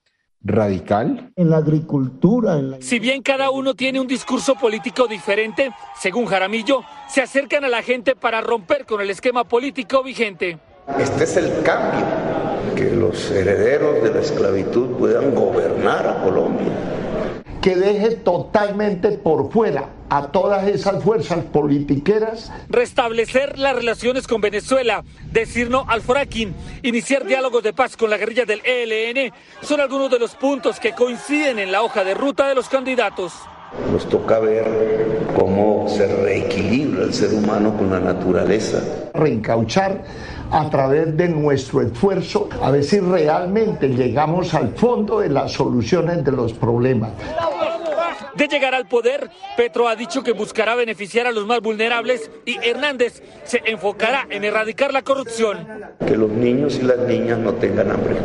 radical. 0.41 1.33
En 1.35 1.51
la 1.51 1.57
agricultura. 1.57 2.61
Si 2.79 3.01
bien 3.01 3.23
cada 3.23 3.51
uno 3.51 3.75
tiene 3.75 3.99
un 3.99 4.07
discurso 4.07 4.55
político 4.55 5.09
diferente, 5.09 5.73
según 5.99 6.27
Jaramillo, 6.27 6.85
se 7.09 7.23
acercan 7.23 7.65
a 7.65 7.69
la 7.69 7.83
gente 7.83 8.15
para 8.15 8.41
romper 8.41 8.87
con 8.87 9.01
el 9.01 9.11
esquema 9.11 9.43
político 9.43 10.05
vigente. 10.05 10.61
Este 10.97 11.25
es 11.25 11.37
el 11.37 11.63
cambio 11.65 12.20
que 12.75 12.91
los 12.91 13.31
herederos 13.31 14.03
de 14.03 14.15
la 14.15 14.21
esclavitud 14.21 14.97
puedan 14.99 15.35
gobernar 15.35 16.07
a 16.07 16.23
Colombia. 16.23 16.73
Que 17.61 17.77
deje 17.77 18.17
totalmente 18.17 19.11
por 19.13 19.53
fuera 19.53 19.91
a 20.09 20.29
todas 20.29 20.67
esas 20.67 21.03
fuerzas 21.03 21.45
politiqueras. 21.45 22.51
Restablecer 22.69 23.59
las 23.59 23.77
relaciones 23.77 24.27
con 24.27 24.41
Venezuela, 24.41 25.05
decir 25.31 25.71
no 25.71 25.85
al 25.89 26.03
fracking, 26.03 26.55
iniciar 26.83 27.25
diálogos 27.25 27.63
de 27.63 27.73
paz 27.73 27.97
con 27.97 28.11
la 28.11 28.17
guerrilla 28.17 28.45
del 28.45 28.63
ELN, 28.65 29.33
son 29.63 29.81
algunos 29.81 30.11
de 30.11 30.19
los 30.19 30.35
puntos 30.35 30.81
que 30.81 30.93
coinciden 30.93 31.59
en 31.59 31.71
la 31.71 31.83
hoja 31.83 32.03
de 32.03 32.15
ruta 32.15 32.49
de 32.49 32.55
los 32.55 32.69
candidatos. 32.69 33.33
Nos 33.93 34.09
toca 34.09 34.41
ver 34.41 34.67
cómo 35.39 35.89
se 35.89 36.07
reequilibra 36.07 37.05
el 37.05 37.15
ser 37.15 37.33
humano 37.33 37.77
con 37.77 37.91
la 37.91 38.01
naturaleza. 38.01 38.83
Reencauchar 39.15 40.03
a 40.51 40.69
través 40.71 41.17
de 41.17 41.29
nuestro 41.29 41.81
esfuerzo 41.81 42.49
a 42.63 42.71
ver 42.71 42.85
si 42.85 43.01
realmente 43.01 43.89
llegamos 43.89 44.55
al 44.55 44.75
fondo 44.75 45.21
de 45.21 45.29
las 45.29 45.53
soluciones 45.53 46.25
de 46.25 46.33
los 46.33 46.53
problemas. 46.53 47.13
De 48.37 48.49
llegar 48.49 48.75
al 48.75 48.89
poder, 48.89 49.29
Petro 49.57 49.87
ha 49.87 49.97
dicho 49.97 50.23
que 50.23 50.33
buscará 50.33 50.75
beneficiar 50.75 51.27
a 51.27 51.33
los 51.33 51.47
más 51.47 51.61
vulnerables 51.61 52.31
y 52.47 52.57
Hernández 52.63 53.23
se 53.45 53.61
enfocará 53.67 54.27
en 54.31 54.45
erradicar 54.45 54.93
la 54.93 55.03
corrupción. 55.03 55.67
Que 56.07 56.17
los 56.17 56.31
niños 56.31 56.79
y 56.79 56.83
las 56.83 56.99
niñas 57.01 57.39
no 57.39 57.53
tengan 57.55 57.91
hambre. 57.91 58.17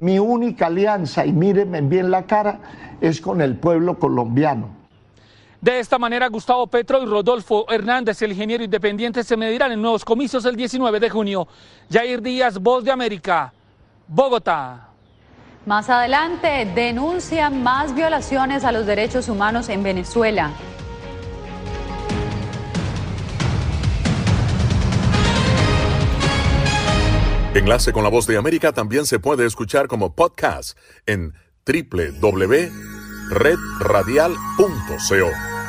Mi 0.00 0.18
única 0.18 0.66
alianza, 0.66 1.24
y 1.24 1.32
mírenme 1.32 1.82
bien 1.82 2.10
la 2.10 2.24
cara, 2.24 2.58
es 3.00 3.20
con 3.20 3.40
el 3.42 3.56
pueblo 3.56 3.98
colombiano. 3.98 4.79
De 5.60 5.78
esta 5.78 5.98
manera, 5.98 6.28
Gustavo 6.28 6.66
Petro 6.66 7.02
y 7.02 7.06
Rodolfo 7.06 7.66
Hernández, 7.70 8.22
el 8.22 8.32
ingeniero 8.32 8.64
independiente, 8.64 9.22
se 9.22 9.36
medirán 9.36 9.72
en 9.72 9.82
nuevos 9.82 10.06
comicios 10.06 10.46
el 10.46 10.56
19 10.56 10.98
de 10.98 11.10
junio. 11.10 11.46
Jair 11.90 12.22
Díaz, 12.22 12.58
Voz 12.58 12.82
de 12.82 12.90
América, 12.90 13.52
Bogotá. 14.08 14.88
Más 15.66 15.90
adelante, 15.90 16.70
denuncian 16.74 17.62
más 17.62 17.94
violaciones 17.94 18.64
a 18.64 18.72
los 18.72 18.86
derechos 18.86 19.28
humanos 19.28 19.68
en 19.68 19.82
Venezuela. 19.82 20.50
Enlace 27.52 27.92
con 27.92 28.02
la 28.02 28.08
voz 28.08 28.26
de 28.26 28.38
América 28.38 28.72
también 28.72 29.04
se 29.04 29.18
puede 29.18 29.44
escuchar 29.44 29.88
como 29.88 30.14
podcast 30.14 30.78
en 31.04 31.34
www.redradial.co. 31.66 32.99
our 35.10 35.59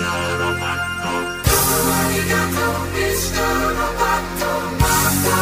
Yorobato. 0.00 1.12
Kamari 1.48 2.20
gato, 2.30 2.68
ish, 3.06 3.26
yorobato, 3.36 4.50
mata, 4.80 5.38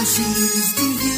I 0.00 0.04
see 0.04 0.22
you 0.22 1.17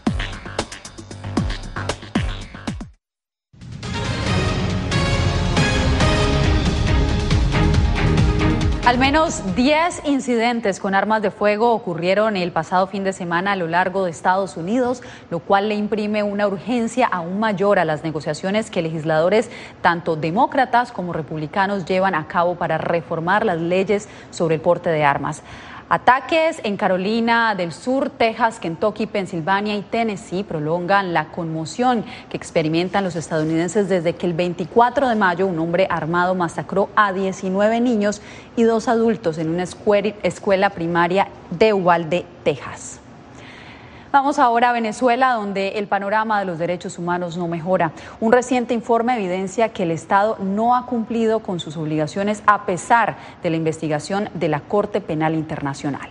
Al 8.91 8.97
menos 8.97 9.55
10 9.55 10.01
incidentes 10.03 10.81
con 10.81 10.95
armas 10.95 11.21
de 11.21 11.31
fuego 11.31 11.71
ocurrieron 11.71 12.35
el 12.35 12.51
pasado 12.51 12.87
fin 12.87 13.05
de 13.05 13.13
semana 13.13 13.53
a 13.53 13.55
lo 13.55 13.67
largo 13.67 14.03
de 14.03 14.11
Estados 14.11 14.57
Unidos, 14.57 15.01
lo 15.29 15.39
cual 15.39 15.69
le 15.69 15.75
imprime 15.75 16.23
una 16.23 16.45
urgencia 16.45 17.07
aún 17.07 17.39
mayor 17.39 17.79
a 17.79 17.85
las 17.85 18.03
negociaciones 18.03 18.69
que 18.69 18.81
legisladores, 18.81 19.49
tanto 19.81 20.17
demócratas 20.17 20.91
como 20.91 21.13
republicanos, 21.13 21.85
llevan 21.85 22.15
a 22.15 22.27
cabo 22.27 22.55
para 22.55 22.77
reformar 22.77 23.45
las 23.45 23.61
leyes 23.61 24.09
sobre 24.29 24.55
el 24.55 24.61
porte 24.61 24.89
de 24.89 25.05
armas. 25.05 25.41
Ataques 25.93 26.61
en 26.63 26.77
Carolina 26.77 27.53
del 27.53 27.73
Sur, 27.73 28.09
Texas, 28.09 28.61
Kentucky, 28.61 29.07
Pensilvania 29.07 29.75
y 29.75 29.81
Tennessee 29.81 30.45
prolongan 30.45 31.13
la 31.13 31.25
conmoción 31.33 32.05
que 32.29 32.37
experimentan 32.37 33.03
los 33.03 33.17
estadounidenses 33.17 33.89
desde 33.89 34.15
que 34.15 34.25
el 34.25 34.31
24 34.31 35.09
de 35.09 35.15
mayo 35.15 35.47
un 35.47 35.59
hombre 35.59 35.87
armado 35.89 36.33
masacró 36.33 36.87
a 36.95 37.11
19 37.11 37.81
niños 37.81 38.21
y 38.55 38.63
dos 38.63 38.87
adultos 38.87 39.37
en 39.37 39.49
una 39.49 39.63
escuela, 39.63 40.69
primaria 40.69 41.27
de 41.49 41.73
Uvalde, 41.73 42.25
Texas. 42.45 43.00
Vamos 44.11 44.39
ahora 44.39 44.71
a 44.71 44.73
Venezuela, 44.73 45.35
donde 45.35 45.79
el 45.79 45.87
panorama 45.87 46.37
de 46.37 46.45
los 46.45 46.59
derechos 46.59 46.99
humanos 46.99 47.37
no 47.37 47.47
mejora. 47.47 47.93
Un 48.19 48.33
reciente 48.33 48.73
informe 48.73 49.15
evidencia 49.15 49.69
que 49.69 49.83
el 49.83 49.91
Estado 49.91 50.35
no 50.41 50.75
ha 50.75 50.85
cumplido 50.85 51.39
con 51.39 51.61
sus 51.61 51.77
obligaciones 51.77 52.43
a 52.45 52.65
pesar 52.65 53.15
de 53.41 53.49
la 53.49 53.55
investigación 53.55 54.29
de 54.33 54.49
la 54.49 54.59
Corte 54.59 54.99
Penal 54.99 55.33
Internacional. 55.33 56.09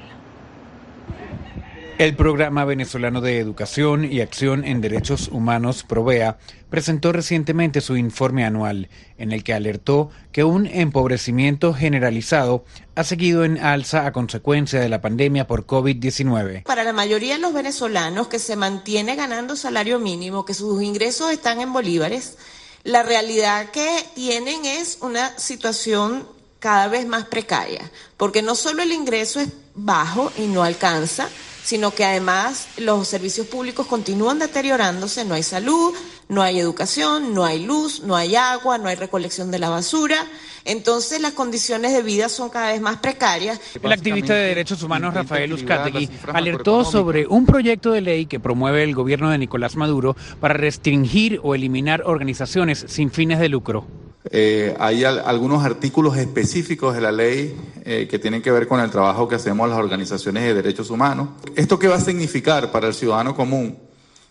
El 2.00 2.16
Programa 2.16 2.64
Venezolano 2.64 3.20
de 3.20 3.38
Educación 3.38 4.10
y 4.10 4.22
Acción 4.22 4.64
en 4.64 4.80
Derechos 4.80 5.28
Humanos, 5.28 5.84
PROVEA, 5.86 6.38
presentó 6.70 7.12
recientemente 7.12 7.82
su 7.82 7.94
informe 7.94 8.46
anual, 8.46 8.88
en 9.18 9.32
el 9.32 9.44
que 9.44 9.52
alertó 9.52 10.08
que 10.32 10.42
un 10.42 10.66
empobrecimiento 10.66 11.74
generalizado 11.74 12.64
ha 12.94 13.04
seguido 13.04 13.44
en 13.44 13.58
alza 13.58 14.06
a 14.06 14.12
consecuencia 14.12 14.80
de 14.80 14.88
la 14.88 15.02
pandemia 15.02 15.46
por 15.46 15.66
COVID-19. 15.66 16.62
Para 16.62 16.84
la 16.84 16.94
mayoría 16.94 17.34
de 17.34 17.40
los 17.40 17.52
venezolanos 17.52 18.28
que 18.28 18.38
se 18.38 18.56
mantiene 18.56 19.14
ganando 19.14 19.54
salario 19.54 19.98
mínimo, 19.98 20.46
que 20.46 20.54
sus 20.54 20.82
ingresos 20.82 21.30
están 21.30 21.60
en 21.60 21.74
bolívares, 21.74 22.38
la 22.82 23.02
realidad 23.02 23.72
que 23.72 24.06
tienen 24.14 24.64
es 24.64 25.00
una 25.02 25.38
situación 25.38 26.26
cada 26.60 26.88
vez 26.88 27.06
más 27.06 27.26
precaria, 27.26 27.90
porque 28.16 28.40
no 28.40 28.54
solo 28.54 28.82
el 28.82 28.92
ingreso 28.92 29.38
es 29.38 29.50
bajo 29.74 30.32
y 30.38 30.46
no 30.46 30.62
alcanza, 30.62 31.28
sino 31.62 31.92
que 31.94 32.04
además 32.04 32.68
los 32.78 33.08
servicios 33.08 33.46
públicos 33.46 33.86
continúan 33.86 34.38
deteriorándose, 34.38 35.24
no 35.24 35.34
hay 35.34 35.42
salud, 35.42 35.94
no 36.28 36.42
hay 36.42 36.58
educación, 36.58 37.34
no 37.34 37.44
hay 37.44 37.64
luz, 37.64 38.02
no 38.04 38.16
hay 38.16 38.36
agua, 38.36 38.78
no 38.78 38.88
hay 38.88 38.96
recolección 38.96 39.50
de 39.50 39.58
la 39.58 39.68
basura. 39.68 40.26
Entonces 40.64 41.20
las 41.20 41.32
condiciones 41.32 41.92
de 41.92 42.02
vida 42.02 42.28
son 42.28 42.50
cada 42.50 42.72
vez 42.72 42.80
más 42.80 42.98
precarias. 42.98 43.60
El 43.82 43.92
activista 43.92 44.34
de 44.34 44.48
derechos 44.48 44.82
humanos 44.82 45.14
Rafael 45.14 45.52
Uzcategui 45.52 46.08
alertó 46.32 46.84
sobre 46.84 47.26
un 47.26 47.46
proyecto 47.46 47.92
de 47.92 48.00
ley 48.00 48.26
que 48.26 48.40
promueve 48.40 48.82
el 48.82 48.94
gobierno 48.94 49.30
de 49.30 49.38
Nicolás 49.38 49.76
Maduro 49.76 50.16
para 50.40 50.54
restringir 50.54 51.40
o 51.42 51.54
eliminar 51.54 52.02
organizaciones 52.04 52.84
sin 52.88 53.10
fines 53.10 53.38
de 53.38 53.48
lucro. 53.48 53.86
Eh, 54.30 54.76
hay 54.78 55.04
al- 55.04 55.20
algunos 55.20 55.64
artículos 55.64 56.16
específicos 56.18 56.94
de 56.94 57.00
la 57.00 57.10
ley 57.10 57.56
eh, 57.84 58.06
que 58.10 58.18
tienen 58.18 58.42
que 58.42 58.50
ver 58.50 58.66
con 58.68 58.78
el 58.80 58.90
trabajo 58.90 59.26
que 59.28 59.34
hacemos 59.36 59.68
las 59.68 59.78
organizaciones 59.78 60.44
de 60.44 60.54
derechos 60.54 60.90
humanos. 60.90 61.30
¿Esto 61.56 61.78
qué 61.78 61.88
va 61.88 61.96
a 61.96 62.00
significar 62.00 62.70
para 62.70 62.88
el 62.88 62.94
ciudadano 62.94 63.34
común? 63.34 63.78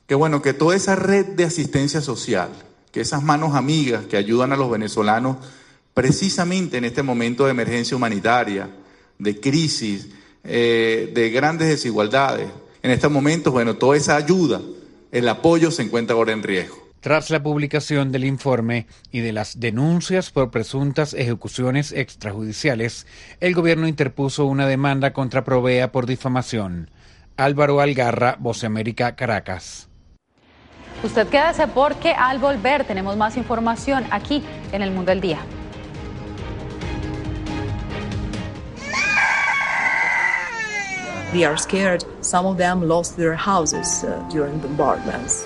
Que 0.05 0.15
bueno, 0.15 0.41
que 0.41 0.53
toda 0.53 0.75
esa 0.75 0.95
red 0.95 1.25
de 1.27 1.43
asistencia 1.43 2.01
social, 2.01 2.49
que 2.91 3.01
esas 3.01 3.23
manos 3.23 3.55
amigas 3.55 4.05
que 4.05 4.17
ayudan 4.17 4.53
a 4.53 4.57
los 4.57 4.69
venezolanos 4.69 5.37
precisamente 5.93 6.77
en 6.77 6.85
este 6.85 7.01
momento 7.03 7.45
de 7.45 7.51
emergencia 7.51 7.97
humanitaria, 7.97 8.69
de 9.17 9.39
crisis, 9.39 10.07
eh, 10.43 11.11
de 11.13 11.29
grandes 11.31 11.67
desigualdades, 11.67 12.47
en 12.81 12.91
estos 12.91 13.11
momentos, 13.11 13.51
bueno, 13.51 13.75
toda 13.75 13.97
esa 13.97 14.15
ayuda, 14.15 14.61
el 15.11 15.27
apoyo 15.27 15.71
se 15.71 15.81
encuentra 15.81 16.15
ahora 16.15 16.31
en 16.31 16.43
riesgo. 16.43 16.88
Tras 17.01 17.29
la 17.29 17.41
publicación 17.41 18.11
del 18.11 18.25
informe 18.25 18.85
y 19.09 19.21
de 19.21 19.31
las 19.31 19.61
denuncias 19.61 20.31
por 20.31 20.51
presuntas 20.51 21.13
ejecuciones 21.13 21.93
extrajudiciales, 21.93 23.07
el 23.39 23.55
gobierno 23.55 23.87
interpuso 23.87 24.45
una 24.45 24.67
demanda 24.67 25.13
contra 25.13 25.45
Provea 25.45 25.93
por 25.93 26.05
difamación. 26.07 26.91
Álvaro 27.37 27.79
Algarra, 27.79 28.35
Voce 28.37 28.65
América, 28.65 29.15
Caracas. 29.15 29.87
Usted 31.01 31.27
quédese 31.27 31.67
porque 31.67 32.11
al 32.11 32.37
volver 32.39 32.83
tenemos 32.83 33.15
más 33.15 33.37
información 33.37 34.03
aquí 34.11 34.43
en 34.73 34.81
el 34.81 34.91
Mundo 34.91 35.11
del 35.11 35.21
Día. 35.21 35.39
They 41.31 41.45
are 41.45 41.57
scared. 41.57 42.03
Some 42.21 42.45
of 42.45 42.57
them 42.57 42.81
lost 42.87 43.15
their 43.15 43.35
houses 43.35 44.03
uh, 44.03 44.27
during 44.29 44.59
bombardments. 44.59 45.45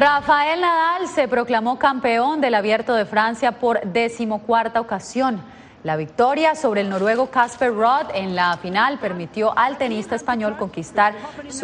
Rafael 0.00 0.60
Nadal 0.60 1.08
se 1.08 1.26
proclamó 1.26 1.76
campeón 1.76 2.40
del 2.40 2.54
Abierto 2.54 2.94
de 2.94 3.04
Francia 3.04 3.58
por 3.58 3.80
decimocuarta 3.80 4.80
ocasión. 4.80 5.42
La 5.88 5.96
victoria 5.96 6.54
sobre 6.54 6.82
el 6.82 6.90
noruego 6.90 7.30
Casper 7.30 7.72
Ruud 7.72 8.10
en 8.12 8.36
la 8.36 8.58
final 8.58 8.98
permitió 8.98 9.58
al 9.58 9.78
tenista 9.78 10.16
español 10.16 10.58
conquistar 10.58 11.14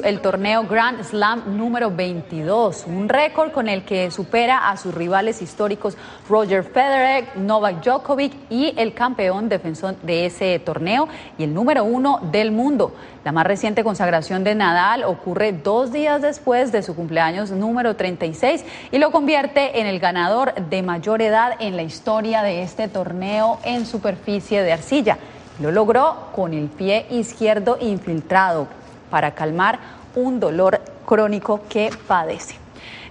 el 0.02 0.20
torneo 0.22 0.64
Grand 0.66 1.04
Slam 1.04 1.58
número 1.58 1.90
22, 1.90 2.86
un 2.86 3.10
récord 3.10 3.52
con 3.52 3.68
el 3.68 3.84
que 3.84 4.10
supera 4.10 4.70
a 4.70 4.78
sus 4.78 4.94
rivales 4.94 5.42
históricos 5.42 5.98
Roger 6.26 6.64
Federer, 6.64 7.36
Novak 7.36 7.84
Djokovic 7.84 8.32
y 8.48 8.72
el 8.78 8.94
campeón 8.94 9.50
defensor 9.50 9.96
de 9.96 10.24
ese 10.24 10.58
torneo 10.58 11.06
y 11.36 11.44
el 11.44 11.52
número 11.52 11.84
uno 11.84 12.20
del 12.32 12.50
mundo. 12.50 12.94
La 13.24 13.32
más 13.32 13.46
reciente 13.46 13.84
consagración 13.84 14.44
de 14.44 14.54
Nadal 14.54 15.04
ocurre 15.04 15.52
dos 15.52 15.92
días 15.92 16.20
después 16.20 16.72
de 16.72 16.82
su 16.82 16.94
cumpleaños 16.94 17.50
número 17.50 17.96
36 17.96 18.64
y 18.90 18.98
lo 18.98 19.10
convierte 19.10 19.80
en 19.80 19.86
el 19.86 19.98
ganador 19.98 20.54
de 20.54 20.82
mayor 20.82 21.22
edad 21.22 21.52
en 21.58 21.74
la 21.74 21.82
historia 21.82 22.42
de 22.42 22.62
este 22.62 22.86
torneo 22.86 23.58
en 23.64 23.86
de 24.16 24.72
arcilla. 24.72 25.18
Lo 25.60 25.70
logró 25.70 26.30
con 26.34 26.52
el 26.52 26.68
pie 26.68 27.06
izquierdo 27.10 27.78
infiltrado 27.80 28.66
para 29.10 29.34
calmar 29.34 29.78
un 30.16 30.40
dolor 30.40 30.80
crónico 31.06 31.60
que 31.68 31.90
padece. 32.06 32.64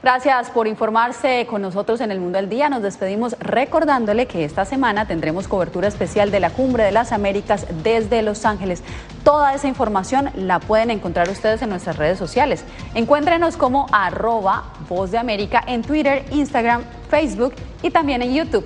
Gracias 0.04 0.50
por 0.50 0.68
informarse 0.68 1.48
con 1.50 1.62
nosotros 1.62 2.02
en 2.02 2.12
el 2.12 2.20
Mundo 2.20 2.38
al 2.38 2.50
Día. 2.50 2.68
Nos 2.68 2.82
despedimos 2.84 3.38
recordándole 3.40 4.26
que 4.26 4.44
esta 4.44 4.66
semana 4.66 5.08
tendremos 5.08 5.48
cobertura 5.48 5.88
especial 5.88 6.30
de 6.30 6.42
la 6.42 6.50
Cumbre 6.50 6.84
de 6.84 6.92
las 6.92 7.14
Américas 7.14 7.66
desde 7.84 8.22
Los 8.22 8.44
Ángeles. 8.44 8.84
Toda 9.24 9.54
esa 9.54 9.70
información 9.70 10.30
la 10.36 10.60
pueden 10.60 10.92
encontrar 10.92 11.30
ustedes 11.30 11.62
en 11.62 11.70
nuestras 11.70 11.96
redes 11.96 12.20
sociales. 12.20 12.66
Encuéntrenos 12.96 13.56
como 13.56 13.88
arroba 13.94 14.74
Voz 14.90 15.12
de 15.12 15.20
América 15.20 15.64
en 15.66 15.84
Twitter, 15.84 16.26
Instagram, 16.32 16.84
Facebook 17.10 17.54
y 17.82 17.90
también 17.90 18.22
en 18.22 18.34
YouTube. 18.34 18.66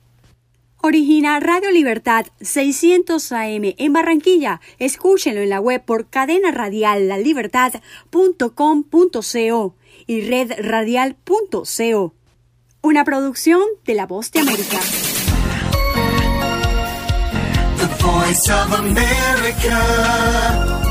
Origina 0.83 1.39
Radio 1.39 1.69
Libertad 1.71 2.25
600 2.41 3.31
AM 3.31 3.75
en 3.77 3.93
Barranquilla. 3.93 4.59
Escúchenlo 4.79 5.41
en 5.41 5.49
la 5.49 5.59
web 5.59 5.83
por 5.85 6.09
cadena 6.09 6.49
radial 6.51 7.07
lalibertad.com.co 7.07 9.75
y 10.07 10.21
redradial.co. 10.21 12.15
Una 12.81 13.05
producción 13.05 13.61
de 13.85 13.93
La 13.93 14.07
Voz 14.07 14.31
de 14.31 14.39
América. 14.39 14.79
America. 18.77 20.90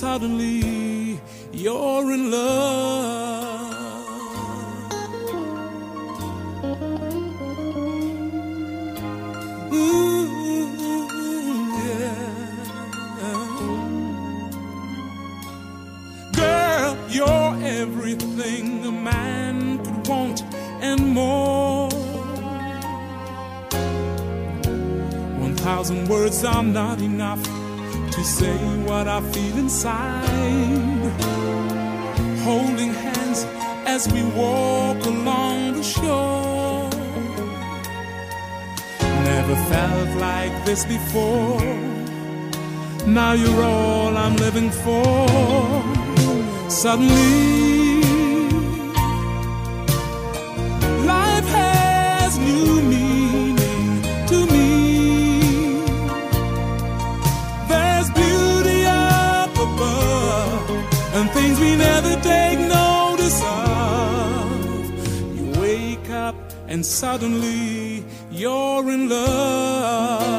suddenly 0.00 1.20
you're 1.52 2.12
in 2.12 2.30
love. 2.30 3.27
Everything 18.12 18.86
a 18.86 18.90
man 18.90 19.78
could 19.84 20.08
want 20.08 20.42
and 20.80 21.08
more. 21.08 21.88
One 25.44 25.54
thousand 25.56 26.08
words 26.08 26.42
are 26.44 26.62
not 26.62 27.00
enough 27.00 27.42
to 28.14 28.24
say 28.24 28.56
what 28.88 29.06
I 29.08 29.20
feel 29.32 29.58
inside. 29.58 31.12
Holding 32.48 32.94
hands 32.94 33.44
as 33.94 34.10
we 34.12 34.22
walk 34.42 35.04
along 35.04 35.74
the 35.74 35.82
shore. 35.82 36.88
Never 39.32 39.56
felt 39.72 40.10
like 40.28 40.54
this 40.64 40.84
before. 40.86 41.60
Now 43.06 43.32
you're 43.32 43.62
all 43.62 44.16
I'm 44.16 44.36
living 44.36 44.70
for. 44.70 45.28
Suddenly, 46.70 47.87
and 66.78 66.86
suddenly 66.86 68.04
you're 68.30 68.88
in 68.88 69.08
love. 69.08 70.37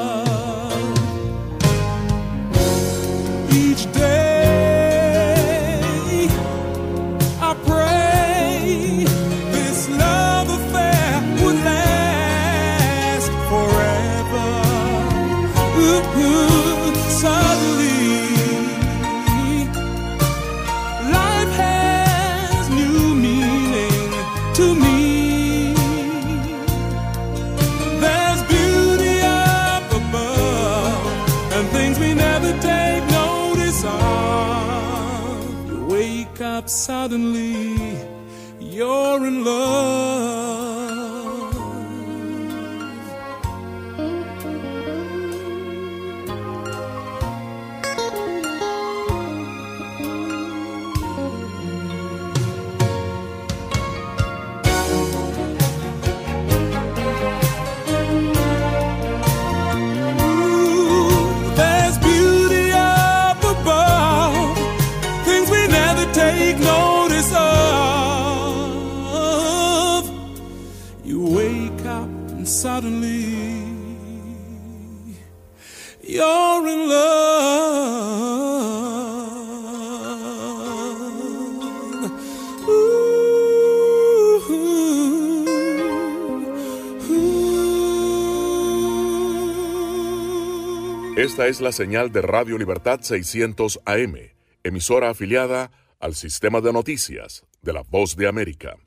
Esta 91.19 91.47
es 91.47 91.59
la 91.59 91.73
señal 91.73 92.13
de 92.13 92.21
Radio 92.21 92.57
Libertad 92.57 93.01
600 93.01 93.81
AM, 93.83 94.15
emisora 94.63 95.09
afiliada 95.09 95.69
al 95.99 96.15
sistema 96.15 96.61
de 96.61 96.71
noticias 96.71 97.43
de 97.61 97.73
la 97.73 97.81
Voz 97.81 98.15
de 98.15 98.25
América. 98.25 98.77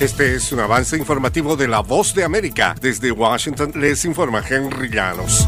Este 0.00 0.34
es 0.34 0.50
un 0.50 0.60
avance 0.60 0.96
informativo 0.96 1.56
de 1.56 1.68
La 1.68 1.80
Voz 1.80 2.14
de 2.14 2.24
América. 2.24 2.74
Desde 2.80 3.12
Washington 3.12 3.72
les 3.74 4.06
informa 4.06 4.42
Henry 4.48 4.88
Llanos. 4.88 5.46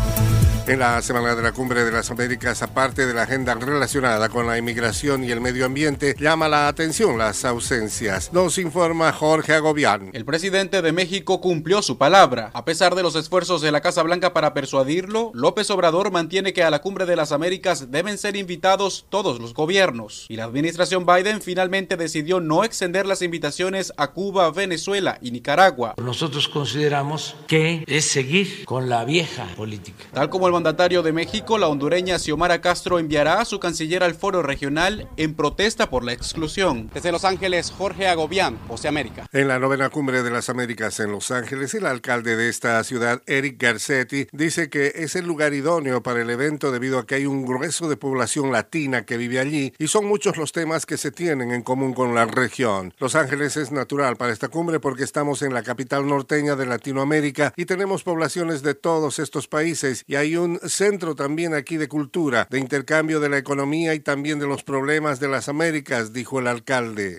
En 0.71 0.79
la 0.79 1.03
Semana 1.03 1.35
de 1.35 1.43
la 1.43 1.51
Cumbre 1.51 1.85
de 1.85 1.91
las 1.91 2.13
Américas, 2.13 2.63
aparte 2.63 3.05
de 3.05 3.13
la 3.13 3.23
agenda 3.23 3.57
relacionada 3.57 4.29
con 4.29 4.47
la 4.47 4.57
inmigración 4.57 5.25
y 5.25 5.33
el 5.33 5.41
medio 5.41 5.67
ambiente, 5.67 6.15
llama 6.17 6.49
la 6.49 6.69
atención 6.69 7.19
las 7.19 7.45
ausencias. 7.45 8.33
Nos 8.33 8.57
informa 8.57 9.13
Jorge 9.13 9.55
Agobián. 9.55 10.11
El 10.13 10.25
presidente 10.25 10.81
de 10.81 10.93
México 10.93 11.41
cumplió 11.41 11.83
su 11.83 11.99
palabra. 11.99 12.53
A 12.55 12.65
pesar 12.65 12.95
de 12.95 13.03
los 13.03 13.17
esfuerzos 13.17 13.63
de 13.63 13.73
la 13.73 13.81
Casa 13.81 14.05
Blanca 14.05 14.33
para 14.33 14.55
persuadirlo, 14.55 15.33
López 15.35 15.69
Obrador 15.71 16.13
mantiene 16.13 16.53
que 16.53 16.63
a 16.63 16.71
la 16.71 16.81
Cumbre 16.81 17.05
de 17.05 17.17
las 17.17 17.33
Américas 17.33 17.91
deben 17.91 18.17
ser 18.17 18.37
invitados 18.37 19.07
todos 19.09 19.41
los 19.41 19.55
gobiernos. 19.55 20.27
Y 20.29 20.37
la 20.37 20.45
administración 20.45 21.05
Biden 21.05 21.43
finalmente 21.43 21.97
decidió 21.97 22.39
no 22.39 22.63
extender 22.63 23.07
las 23.07 23.23
invitaciones 23.23 23.93
a 23.97 24.13
Cuba, 24.13 24.49
Venezuela 24.53 25.19
y 25.21 25.33
Nicaragua. 25.33 25.97
Nosotros 25.97 26.47
consideramos 26.47 27.35
que 27.49 27.83
es 27.89 28.05
seguir 28.05 28.65
con 28.67 28.89
la 28.89 29.05
vieja 29.05 29.49
política. 29.57 30.05
Tal 30.13 30.31
como 30.31 30.47
el 30.47 30.60
mandatario 30.61 31.03
de 31.03 31.15
México, 31.15 31.57
la 31.57 31.69
hondureña 31.69 32.19
Xiomara 32.19 32.61
Castro 32.61 32.99
enviará 32.99 33.41
a 33.41 33.47
su 33.47 33.59
canciller 33.59 34.03
al 34.03 34.15
foro 34.15 34.43
regional 34.43 35.09
en 35.17 35.33
protesta 35.33 35.89
por 35.89 36.05
la 36.05 36.13
exclusión. 36.13 36.91
Desde 36.93 37.13
Los 37.13 37.25
Ángeles, 37.25 37.71
Jorge 37.71 38.09
Agobián, 38.09 38.59
Voz 38.69 38.83
de 38.83 38.89
América. 38.89 39.27
En 39.33 39.49
la 39.49 39.59
novena 39.59 39.89
cumbre 39.89 40.23
de 40.23 40.31
las 40.31 40.51
Américas 40.51 41.01
en 41.01 41.13
Los 41.13 41.31
Ángeles, 41.31 41.73
el 41.73 41.87
alcalde 41.87 42.37
de 42.37 42.51
esta 42.51 42.85
ciudad, 42.85 43.23
Eric 43.25 43.57
Garcetti, 43.59 44.27
dice 44.33 44.69
que 44.69 44.93
es 44.97 45.17
el 45.17 45.25
lugar 45.25 45.55
idóneo 45.55 46.03
para 46.03 46.21
el 46.21 46.29
evento 46.29 46.71
debido 46.71 46.99
a 46.99 47.07
que 47.07 47.15
hay 47.15 47.25
un 47.25 47.47
grueso 47.47 47.89
de 47.89 47.97
población 47.97 48.53
latina 48.53 49.07
que 49.07 49.17
vive 49.17 49.41
allí 49.41 49.73
y 49.79 49.89
son 49.89 50.05
muchos 50.05 50.37
los 50.37 50.53
temas 50.53 50.85
que 50.85 50.99
se 50.99 51.11
tienen 51.11 51.53
en 51.53 51.63
común 51.63 51.95
con 51.95 52.15
la 52.15 52.27
región. 52.27 52.93
Los 52.99 53.15
Ángeles 53.15 53.57
es 53.57 53.73
natural 53.73 54.17
para 54.17 54.35
esta 54.35 54.49
cumbre 54.49 54.79
porque 54.79 55.05
estamos 55.05 55.41
en 55.41 55.55
la 55.55 55.63
capital 55.63 56.07
norteña 56.07 56.55
de 56.55 56.67
Latinoamérica 56.67 57.55
y 57.57 57.65
tenemos 57.65 58.03
poblaciones 58.03 58.61
de 58.61 58.75
todos 58.75 59.19
estos 59.19 59.49
países 59.49 60.05
y 60.07 60.17
hay 60.17 60.37
un 60.37 60.50
centro 60.67 61.15
también 61.15 61.55
aquí 61.55 61.77
de 61.77 61.89
cultura, 61.89 62.47
de 62.51 62.59
intercambio 62.59 63.21
de 63.21 63.29
la 63.29 63.39
economía 63.39 63.95
y 63.95 64.01
también 64.01 64.39
de 64.39 64.47
los 64.47 64.63
problemas 64.63 65.21
de 65.21 65.29
las 65.29 65.49
Américas, 65.49 66.13
dijo 66.13 66.41
el 66.41 66.47
alcalde. 66.47 67.19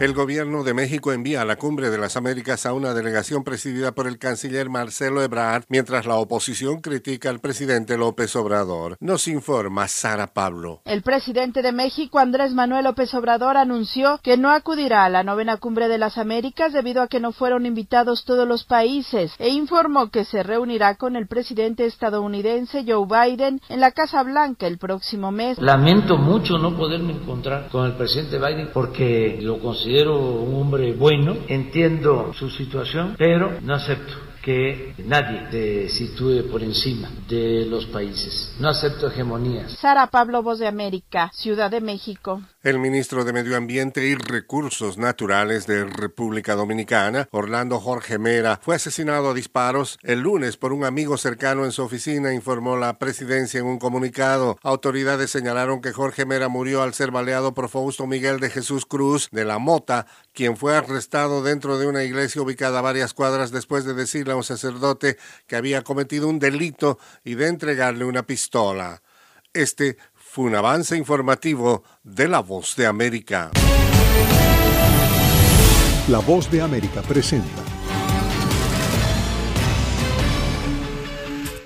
El 0.00 0.12
gobierno 0.12 0.64
de 0.64 0.74
México 0.74 1.12
envía 1.12 1.42
a 1.42 1.44
la 1.44 1.54
Cumbre 1.54 1.88
de 1.88 1.98
las 1.98 2.16
Américas 2.16 2.66
a 2.66 2.72
una 2.72 2.94
delegación 2.94 3.44
presidida 3.44 3.92
por 3.92 4.08
el 4.08 4.18
canciller 4.18 4.68
Marcelo 4.68 5.22
Ebrard, 5.22 5.62
mientras 5.68 6.04
la 6.04 6.16
oposición 6.16 6.80
critica 6.80 7.30
al 7.30 7.38
presidente 7.38 7.96
López 7.96 8.34
Obrador. 8.34 8.96
Nos 8.98 9.28
informa 9.28 9.86
Sara 9.86 10.26
Pablo. 10.26 10.80
El 10.84 11.02
presidente 11.02 11.62
de 11.62 11.70
México, 11.70 12.18
Andrés 12.18 12.54
Manuel 12.54 12.86
López 12.86 13.14
Obrador, 13.14 13.56
anunció 13.56 14.18
que 14.24 14.36
no 14.36 14.50
acudirá 14.50 15.04
a 15.04 15.08
la 15.08 15.22
novena 15.22 15.58
Cumbre 15.58 15.86
de 15.86 15.98
las 15.98 16.18
Américas 16.18 16.72
debido 16.72 17.00
a 17.00 17.06
que 17.06 17.20
no 17.20 17.30
fueron 17.30 17.64
invitados 17.64 18.24
todos 18.24 18.48
los 18.48 18.64
países 18.64 19.32
e 19.38 19.50
informó 19.50 20.10
que 20.10 20.24
se 20.24 20.42
reunirá 20.42 20.96
con 20.96 21.14
el 21.14 21.28
presidente 21.28 21.86
estadounidense 21.86 22.84
Joe 22.84 23.06
Biden 23.06 23.60
en 23.68 23.78
la 23.78 23.92
Casa 23.92 24.24
Blanca 24.24 24.66
el 24.66 24.78
próximo 24.78 25.30
mes. 25.30 25.56
Lamento 25.60 26.18
mucho 26.18 26.58
no 26.58 26.76
poderme 26.76 27.12
encontrar 27.12 27.68
con 27.70 27.86
el 27.86 27.92
presidente 27.92 28.38
Biden 28.38 28.70
porque 28.74 29.38
lo 29.40 29.60
considero 29.60 29.83
un 29.86 30.54
hombre 30.54 30.92
bueno, 30.92 31.36
entiendo 31.48 32.32
su 32.34 32.50
situación, 32.50 33.14
pero 33.18 33.60
no 33.62 33.74
acepto 33.74 34.14
que 34.42 34.94
nadie 34.98 35.48
se 35.50 35.88
sitúe 35.88 36.50
por 36.50 36.62
encima 36.62 37.08
de 37.28 37.64
los 37.64 37.86
países. 37.86 38.54
No 38.60 38.68
acepto 38.68 39.06
hegemonías. 39.06 39.72
Sara 39.72 40.06
Pablo, 40.08 40.42
Voz 40.42 40.58
de 40.58 40.66
América, 40.66 41.30
Ciudad 41.32 41.70
de 41.70 41.80
México. 41.80 42.42
El 42.64 42.78
ministro 42.78 43.24
de 43.24 43.34
Medio 43.34 43.58
Ambiente 43.58 44.06
y 44.06 44.14
Recursos 44.14 44.96
Naturales 44.96 45.66
de 45.66 45.84
República 45.84 46.54
Dominicana, 46.54 47.28
Orlando 47.30 47.78
Jorge 47.78 48.16
Mera, 48.16 48.58
fue 48.62 48.76
asesinado 48.76 49.28
a 49.28 49.34
disparos 49.34 49.98
el 50.02 50.20
lunes 50.20 50.56
por 50.56 50.72
un 50.72 50.86
amigo 50.86 51.18
cercano 51.18 51.66
en 51.66 51.72
su 51.72 51.82
oficina, 51.82 52.32
informó 52.32 52.78
la 52.78 52.98
presidencia 52.98 53.60
en 53.60 53.66
un 53.66 53.78
comunicado. 53.78 54.56
Autoridades 54.62 55.30
señalaron 55.30 55.82
que 55.82 55.92
Jorge 55.92 56.24
Mera 56.24 56.48
murió 56.48 56.82
al 56.82 56.94
ser 56.94 57.10
baleado 57.10 57.52
por 57.52 57.68
Fausto 57.68 58.06
Miguel 58.06 58.40
de 58.40 58.48
Jesús 58.48 58.86
Cruz 58.86 59.28
de 59.30 59.44
la 59.44 59.58
Mota, 59.58 60.06
quien 60.32 60.56
fue 60.56 60.74
arrestado 60.74 61.42
dentro 61.42 61.76
de 61.76 61.86
una 61.86 62.02
iglesia 62.02 62.40
ubicada 62.40 62.80
varias 62.80 63.12
cuadras 63.12 63.50
después 63.50 63.84
de 63.84 63.92
decirle 63.92 64.32
a 64.32 64.36
un 64.36 64.42
sacerdote 64.42 65.18
que 65.46 65.56
había 65.56 65.82
cometido 65.82 66.28
un 66.28 66.38
delito 66.38 66.98
y 67.24 67.34
de 67.34 67.48
entregarle 67.48 68.06
una 68.06 68.22
pistola. 68.22 69.02
Este 69.52 69.98
fue 70.34 70.46
un 70.46 70.56
avance 70.56 70.96
informativo 70.96 71.84
de 72.02 72.26
La 72.26 72.40
Voz 72.40 72.74
de 72.74 72.88
América. 72.88 73.52
La 76.08 76.18
Voz 76.18 76.50
de 76.50 76.60
América 76.60 77.02
presenta 77.02 77.63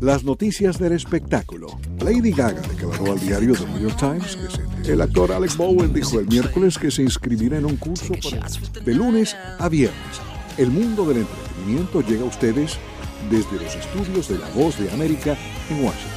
Las 0.00 0.24
noticias 0.24 0.78
del 0.78 0.92
espectáculo. 0.92 1.68
Lady 2.00 2.30
Gaga 2.30 2.60
declaró 2.60 3.12
al 3.12 3.20
diario 3.20 3.54
The 3.54 3.66
New 3.66 3.80
York 3.88 3.96
Times 3.98 4.36
que 4.36 4.84
se- 4.84 4.92
el 4.92 5.00
actor 5.00 5.32
Alex 5.32 5.56
Bowen 5.56 5.92
dijo 5.92 6.20
el 6.20 6.26
miércoles 6.26 6.78
que 6.78 6.90
se 6.90 7.02
inscribirá 7.02 7.58
en 7.58 7.64
un 7.64 7.76
curso 7.76 8.12
para- 8.22 8.46
de 8.84 8.94
lunes 8.94 9.36
a 9.58 9.68
viernes. 9.68 10.20
El 10.58 10.70
mundo 10.70 11.06
del 11.06 11.18
entretenimiento 11.18 12.02
llega 12.02 12.22
a 12.22 12.26
ustedes 12.26 12.76
desde 13.30 13.56
los 13.56 13.74
estudios 13.74 14.28
de 14.28 14.38
La 14.38 14.48
Voz 14.50 14.78
de 14.78 14.90
América 14.92 15.36
en 15.70 15.84
Washington. 15.84 16.12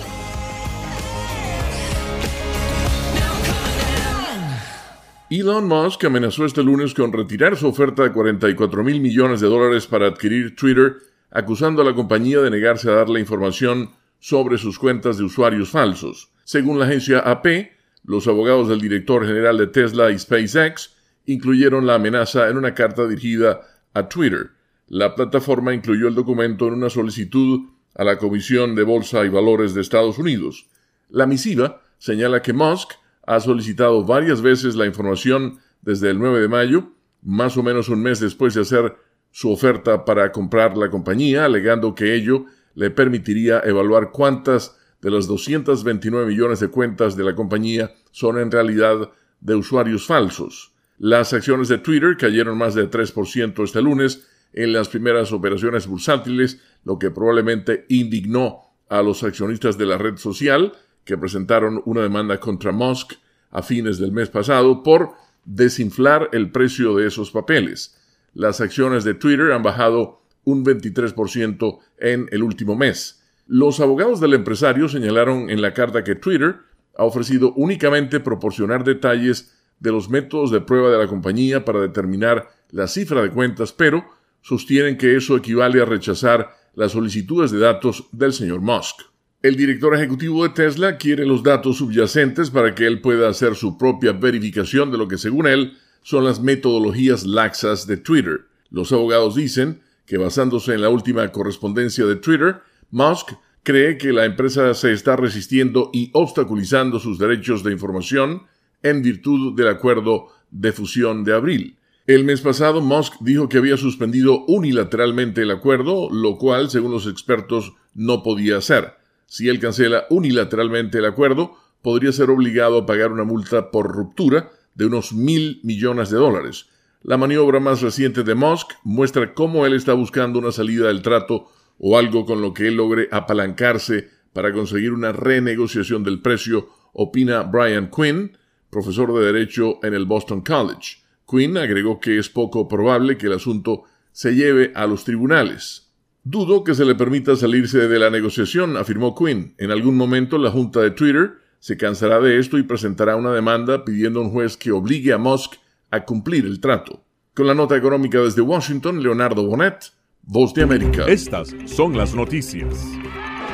Elon 5.31 5.67
Musk 5.67 6.03
amenazó 6.05 6.45
este 6.45 6.63
lunes 6.63 6.93
con 6.95 7.13
retirar 7.13 7.55
su 7.55 7.67
oferta 7.67 8.01
de 8.03 8.11
44 8.11 8.83
mil 8.83 8.99
millones 8.99 9.39
de 9.41 9.47
dólares 9.47 9.85
para 9.85 10.07
adquirir 10.07 10.55
Twitter, 10.55 10.95
acusando 11.31 11.81
a 11.81 11.85
la 11.85 11.93
compañía 11.93 12.39
de 12.39 12.49
negarse 12.49 12.89
a 12.89 12.95
darle 12.95 13.19
información 13.19 13.91
sobre 14.19 14.57
sus 14.57 14.79
cuentas 14.79 15.17
de 15.17 15.23
usuarios 15.23 15.69
falsos. 15.69 16.31
Según 16.43 16.79
la 16.79 16.85
agencia 16.85 17.19
AP, 17.19 17.71
los 18.03 18.27
abogados 18.27 18.67
del 18.67 18.81
director 18.81 19.25
general 19.25 19.57
de 19.57 19.67
Tesla 19.67 20.11
y 20.11 20.19
SpaceX 20.19 20.95
incluyeron 21.25 21.85
la 21.85 21.95
amenaza 21.95 22.49
en 22.49 22.57
una 22.57 22.73
carta 22.73 23.07
dirigida 23.07 23.61
a 23.93 24.09
Twitter. 24.09 24.51
La 24.87 25.13
plataforma 25.13 25.73
incluyó 25.73 26.07
el 26.07 26.15
documento 26.15 26.67
en 26.67 26.73
una 26.73 26.89
solicitud 26.89 27.69
a 27.95 28.03
la 28.03 28.17
Comisión 28.17 28.75
de 28.75 28.83
Bolsa 28.83 29.25
y 29.25 29.29
Valores 29.29 29.73
de 29.73 29.81
Estados 29.81 30.17
Unidos. 30.17 30.67
La 31.09 31.27
misiva 31.27 31.81
señala 31.97 32.41
que 32.41 32.53
Musk 32.53 32.93
ha 33.27 33.39
solicitado 33.39 34.03
varias 34.03 34.41
veces 34.41 34.75
la 34.75 34.87
información 34.87 35.59
desde 35.81 36.09
el 36.09 36.17
9 36.17 36.41
de 36.41 36.47
mayo, 36.47 36.91
más 37.21 37.57
o 37.57 37.63
menos 37.63 37.89
un 37.89 38.01
mes 38.01 38.19
después 38.19 38.53
de 38.53 38.61
hacer 38.61 38.95
su 39.39 39.49
oferta 39.49 40.03
para 40.03 40.33
comprar 40.33 40.75
la 40.75 40.89
compañía, 40.89 41.45
alegando 41.45 41.95
que 41.95 42.13
ello 42.13 42.47
le 42.75 42.91
permitiría 42.91 43.61
evaluar 43.63 44.11
cuántas 44.11 44.77
de 45.01 45.09
las 45.11 45.27
229 45.27 46.25
millones 46.25 46.59
de 46.59 46.67
cuentas 46.67 47.15
de 47.15 47.23
la 47.23 47.33
compañía 47.33 47.93
son 48.11 48.37
en 48.37 48.51
realidad 48.51 49.13
de 49.39 49.55
usuarios 49.55 50.05
falsos. 50.05 50.73
Las 50.97 51.31
acciones 51.31 51.69
de 51.69 51.77
Twitter 51.77 52.17
cayeron 52.17 52.57
más 52.57 52.75
de 52.75 52.91
3% 52.91 53.63
este 53.63 53.81
lunes 53.81 54.27
en 54.51 54.73
las 54.73 54.89
primeras 54.89 55.31
operaciones 55.31 55.87
bursátiles, 55.87 56.59
lo 56.83 56.99
que 56.99 57.09
probablemente 57.09 57.85
indignó 57.87 58.73
a 58.89 59.01
los 59.01 59.23
accionistas 59.23 59.77
de 59.77 59.85
la 59.85 59.97
red 59.97 60.17
social, 60.17 60.73
que 61.05 61.17
presentaron 61.17 61.81
una 61.85 62.01
demanda 62.01 62.41
contra 62.41 62.73
Musk 62.73 63.13
a 63.51 63.61
fines 63.61 63.99
del 63.99 64.11
mes 64.11 64.27
pasado 64.27 64.83
por 64.83 65.13
desinflar 65.45 66.27
el 66.33 66.51
precio 66.51 66.93
de 66.97 67.07
esos 67.07 67.31
papeles. 67.31 67.95
Las 68.33 68.61
acciones 68.61 69.03
de 69.03 69.13
Twitter 69.13 69.51
han 69.51 69.63
bajado 69.63 70.21
un 70.43 70.65
23% 70.65 71.79
en 71.99 72.27
el 72.31 72.43
último 72.43 72.75
mes. 72.75 73.23
Los 73.47 73.79
abogados 73.79 74.19
del 74.19 74.33
empresario 74.33 74.87
señalaron 74.87 75.49
en 75.49 75.61
la 75.61 75.73
carta 75.73 76.03
que 76.03 76.15
Twitter 76.15 76.57
ha 76.97 77.03
ofrecido 77.03 77.53
únicamente 77.55 78.19
proporcionar 78.19 78.83
detalles 78.83 79.55
de 79.79 79.91
los 79.91 80.09
métodos 80.09 80.51
de 80.51 80.61
prueba 80.61 80.91
de 80.91 80.97
la 80.97 81.07
compañía 81.07 81.65
para 81.65 81.81
determinar 81.81 82.49
la 82.69 82.87
cifra 82.87 83.21
de 83.21 83.31
cuentas, 83.31 83.73
pero 83.73 84.05
sostienen 84.41 84.97
que 84.97 85.15
eso 85.15 85.37
equivale 85.37 85.81
a 85.81 85.85
rechazar 85.85 86.51
las 86.75 86.91
solicitudes 86.91 87.51
de 87.51 87.59
datos 87.59 88.07
del 88.11 88.33
señor 88.33 88.61
Musk. 88.61 89.01
El 89.41 89.55
director 89.55 89.95
ejecutivo 89.95 90.43
de 90.43 90.49
Tesla 90.49 90.97
quiere 90.97 91.25
los 91.25 91.43
datos 91.43 91.77
subyacentes 91.77 92.49
para 92.49 92.75
que 92.75 92.85
él 92.85 92.99
pueda 92.99 93.29
hacer 93.29 93.55
su 93.55 93.77
propia 93.77 94.11
verificación 94.11 94.91
de 94.91 94.97
lo 94.97 95.07
que 95.07 95.17
según 95.17 95.47
él 95.47 95.77
son 96.01 96.23
las 96.23 96.41
metodologías 96.41 97.25
laxas 97.25 97.87
de 97.87 97.97
Twitter. 97.97 98.41
Los 98.69 98.91
abogados 98.91 99.35
dicen 99.35 99.81
que 100.05 100.17
basándose 100.17 100.73
en 100.73 100.81
la 100.81 100.89
última 100.89 101.31
correspondencia 101.31 102.05
de 102.05 102.15
Twitter, 102.15 102.61
Musk 102.91 103.33
cree 103.63 103.97
que 103.97 104.11
la 104.13 104.25
empresa 104.25 104.73
se 104.73 104.91
está 104.91 105.15
resistiendo 105.15 105.91
y 105.93 106.09
obstaculizando 106.13 106.99
sus 106.99 107.19
derechos 107.19 107.63
de 107.63 107.71
información 107.71 108.43
en 108.81 109.01
virtud 109.01 109.55
del 109.55 109.67
acuerdo 109.67 110.27
de 110.51 110.71
fusión 110.71 111.23
de 111.23 111.33
abril. 111.33 111.77
El 112.07 112.23
mes 112.23 112.41
pasado, 112.41 112.81
Musk 112.81 113.17
dijo 113.21 113.49
que 113.49 113.59
había 113.59 113.77
suspendido 113.77 114.45
unilateralmente 114.47 115.43
el 115.43 115.51
acuerdo, 115.51 116.09
lo 116.09 116.37
cual, 116.37 116.71
según 116.71 116.91
los 116.91 117.05
expertos, 117.05 117.73
no 117.93 118.23
podía 118.23 118.57
hacer. 118.57 118.93
Si 119.27 119.47
él 119.47 119.59
cancela 119.59 120.07
unilateralmente 120.09 120.97
el 120.97 121.05
acuerdo, 121.05 121.55
podría 121.83 122.11
ser 122.11 122.31
obligado 122.31 122.79
a 122.79 122.85
pagar 122.87 123.11
una 123.11 123.25
multa 123.25 123.69
por 123.69 123.91
ruptura 123.91 124.49
de 124.79 124.85
unos 124.85 125.11
mil 125.11 125.59
millones 125.63 126.09
de 126.09 126.15
dólares. 126.15 126.69
La 127.03 127.17
maniobra 127.17 127.59
más 127.59 127.81
reciente 127.81 128.23
de 128.23 128.33
Musk 128.33 128.71
muestra 128.83 129.33
cómo 129.33 129.65
él 129.65 129.73
está 129.73 129.91
buscando 129.91 130.39
una 130.39 130.53
salida 130.53 130.87
del 130.87 131.01
trato 131.01 131.49
o 131.79 131.97
algo 131.97 132.25
con 132.25 132.41
lo 132.41 132.53
que 132.53 132.69
él 132.69 132.75
logre 132.77 133.09
apalancarse 133.11 134.07
para 134.31 134.53
conseguir 134.53 134.93
una 134.93 135.11
renegociación 135.11 136.05
del 136.05 136.21
precio, 136.21 136.69
opina 136.93 137.41
Brian 137.41 137.91
Quinn, 137.91 138.37
profesor 138.69 139.13
de 139.13 139.25
Derecho 139.25 139.83
en 139.83 139.93
el 139.93 140.05
Boston 140.05 140.41
College. 140.41 140.99
Quinn 141.29 141.57
agregó 141.57 141.99
que 141.99 142.17
es 142.17 142.29
poco 142.29 142.69
probable 142.69 143.17
que 143.17 143.27
el 143.27 143.33
asunto 143.33 143.83
se 144.13 144.33
lleve 144.33 144.71
a 144.75 144.87
los 144.87 145.03
tribunales. 145.03 145.91
Dudo 146.23 146.63
que 146.63 146.73
se 146.73 146.85
le 146.85 146.95
permita 146.95 147.35
salirse 147.35 147.89
de 147.89 147.99
la 147.99 148.09
negociación, 148.09 148.77
afirmó 148.77 149.13
Quinn. 149.13 149.55
En 149.57 149.71
algún 149.71 149.97
momento 149.97 150.37
la 150.37 150.51
junta 150.51 150.79
de 150.79 150.91
Twitter 150.91 151.33
se 151.59 151.77
cansará 151.77 152.19
de 152.19 152.39
esto 152.39 152.57
y 152.57 152.63
presentará 152.63 153.15
una 153.15 153.31
demanda 153.31 153.83
pidiendo 153.85 154.19
a 154.19 154.23
un 154.23 154.31
juez 154.31 154.57
que 154.57 154.71
obligue 154.71 155.13
a 155.13 155.17
Musk 155.17 155.55
a 155.91 156.03
cumplir 156.05 156.45
el 156.45 156.59
trato. 156.59 157.03
Con 157.33 157.47
la 157.47 157.53
nota 157.53 157.75
económica 157.75 158.19
desde 158.19 158.41
Washington, 158.41 159.01
Leonardo 159.03 159.45
Bonet, 159.45 159.91
Voz 160.21 160.53
de 160.53 160.63
América. 160.63 161.05
Estas 161.07 161.55
son 161.65 161.97
las 161.97 162.13
noticias. 162.13 162.85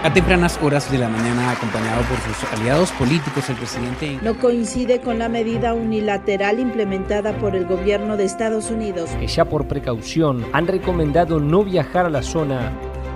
A 0.03 0.13
tempranas 0.13 0.59
horas 0.61 0.91
de 0.91 0.99
la 0.99 1.09
mañana, 1.09 1.51
acompañado 1.51 2.03
por 2.03 2.17
sus 2.19 2.53
aliados 2.53 2.91
políticos, 2.91 3.49
el 3.49 3.55
presidente... 3.55 4.19
No 4.21 4.37
coincide 4.37 4.99
con 4.99 5.17
la 5.17 5.29
medida 5.29 5.73
unilateral 5.73 6.59
implementada 6.59 7.35
por 7.39 7.55
el 7.55 7.65
gobierno 7.65 8.15
de 8.17 8.25
Estados 8.25 8.69
Unidos. 8.69 9.09
Que 9.19 9.25
ya 9.25 9.45
por 9.45 9.67
precaución 9.67 10.45
han 10.53 10.67
recomendado 10.67 11.39
no 11.39 11.63
viajar 11.63 12.05
a 12.05 12.09
la 12.09 12.21
zona 12.21 12.71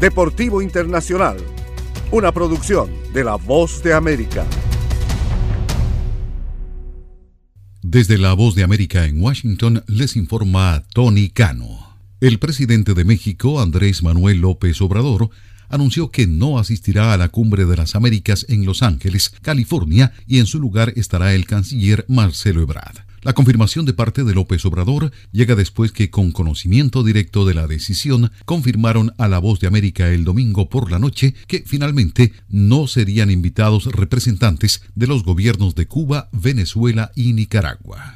Deportivo 0.00 0.62
Internacional, 0.62 1.36
una 2.10 2.32
producción 2.32 2.88
de 3.12 3.22
La 3.22 3.34
Voz 3.34 3.82
de 3.82 3.92
América. 3.92 4.46
Desde 7.82 8.16
La 8.16 8.32
Voz 8.32 8.54
de 8.54 8.62
América 8.62 9.04
en 9.04 9.20
Washington 9.20 9.84
les 9.86 10.16
informa 10.16 10.84
Tony 10.94 11.28
Cano. 11.28 11.98
El 12.22 12.38
presidente 12.38 12.94
de 12.94 13.04
México, 13.04 13.60
Andrés 13.60 14.02
Manuel 14.02 14.40
López 14.40 14.80
Obrador, 14.80 15.28
anunció 15.68 16.10
que 16.10 16.26
no 16.26 16.58
asistirá 16.58 17.12
a 17.12 17.18
la 17.18 17.28
Cumbre 17.28 17.66
de 17.66 17.76
las 17.76 17.94
Américas 17.94 18.46
en 18.48 18.64
Los 18.64 18.82
Ángeles, 18.82 19.34
California, 19.42 20.14
y 20.26 20.38
en 20.38 20.46
su 20.46 20.60
lugar 20.60 20.94
estará 20.96 21.34
el 21.34 21.44
canciller 21.44 22.06
Marcelo 22.08 22.62
Ebrard. 22.62 23.09
La 23.22 23.34
confirmación 23.34 23.84
de 23.84 23.92
parte 23.92 24.24
de 24.24 24.32
López 24.34 24.64
Obrador 24.64 25.12
llega 25.30 25.54
después 25.54 25.92
que, 25.92 26.08
con 26.08 26.32
conocimiento 26.32 27.04
directo 27.04 27.44
de 27.44 27.52
la 27.52 27.66
decisión, 27.66 28.32
confirmaron 28.46 29.12
a 29.18 29.28
La 29.28 29.38
Voz 29.38 29.60
de 29.60 29.66
América 29.66 30.08
el 30.08 30.24
domingo 30.24 30.70
por 30.70 30.90
la 30.90 30.98
noche 30.98 31.34
que 31.46 31.62
finalmente 31.66 32.32
no 32.48 32.86
serían 32.86 33.30
invitados 33.30 33.84
representantes 33.86 34.82
de 34.94 35.06
los 35.06 35.22
gobiernos 35.22 35.74
de 35.74 35.86
Cuba, 35.86 36.30
Venezuela 36.32 37.12
y 37.14 37.34
Nicaragua. 37.34 38.14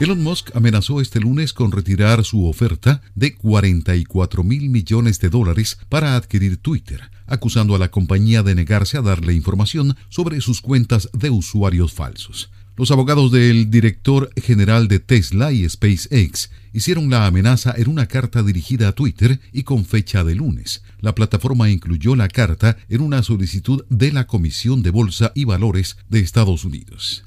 Elon 0.00 0.20
Musk 0.20 0.50
amenazó 0.56 1.00
este 1.00 1.20
lunes 1.20 1.52
con 1.52 1.70
retirar 1.70 2.24
su 2.24 2.48
oferta 2.48 3.02
de 3.14 3.36
44 3.36 4.42
mil 4.42 4.68
millones 4.70 5.20
de 5.20 5.28
dólares 5.28 5.78
para 5.88 6.16
adquirir 6.16 6.56
Twitter, 6.56 7.12
acusando 7.28 7.76
a 7.76 7.78
la 7.78 7.92
compañía 7.92 8.42
de 8.42 8.56
negarse 8.56 8.98
a 8.98 9.02
darle 9.02 9.34
información 9.34 9.96
sobre 10.08 10.40
sus 10.40 10.60
cuentas 10.60 11.08
de 11.12 11.30
usuarios 11.30 11.92
falsos. 11.92 12.50
Los 12.76 12.90
abogados 12.90 13.30
del 13.30 13.70
director 13.70 14.30
general 14.36 14.88
de 14.88 14.98
Tesla 14.98 15.52
y 15.52 15.68
SpaceX 15.68 16.50
hicieron 16.72 17.10
la 17.10 17.26
amenaza 17.26 17.74
en 17.76 17.90
una 17.90 18.06
carta 18.06 18.42
dirigida 18.42 18.88
a 18.88 18.92
Twitter 18.92 19.40
y 19.52 19.64
con 19.64 19.84
fecha 19.84 20.24
de 20.24 20.34
lunes. 20.34 20.82
La 21.00 21.14
plataforma 21.14 21.68
incluyó 21.68 22.16
la 22.16 22.28
carta 22.28 22.78
en 22.88 23.02
una 23.02 23.22
solicitud 23.22 23.84
de 23.90 24.12
la 24.12 24.26
Comisión 24.26 24.82
de 24.82 24.90
Bolsa 24.90 25.32
y 25.34 25.44
Valores 25.44 25.98
de 26.08 26.20
Estados 26.20 26.64
Unidos. 26.64 27.22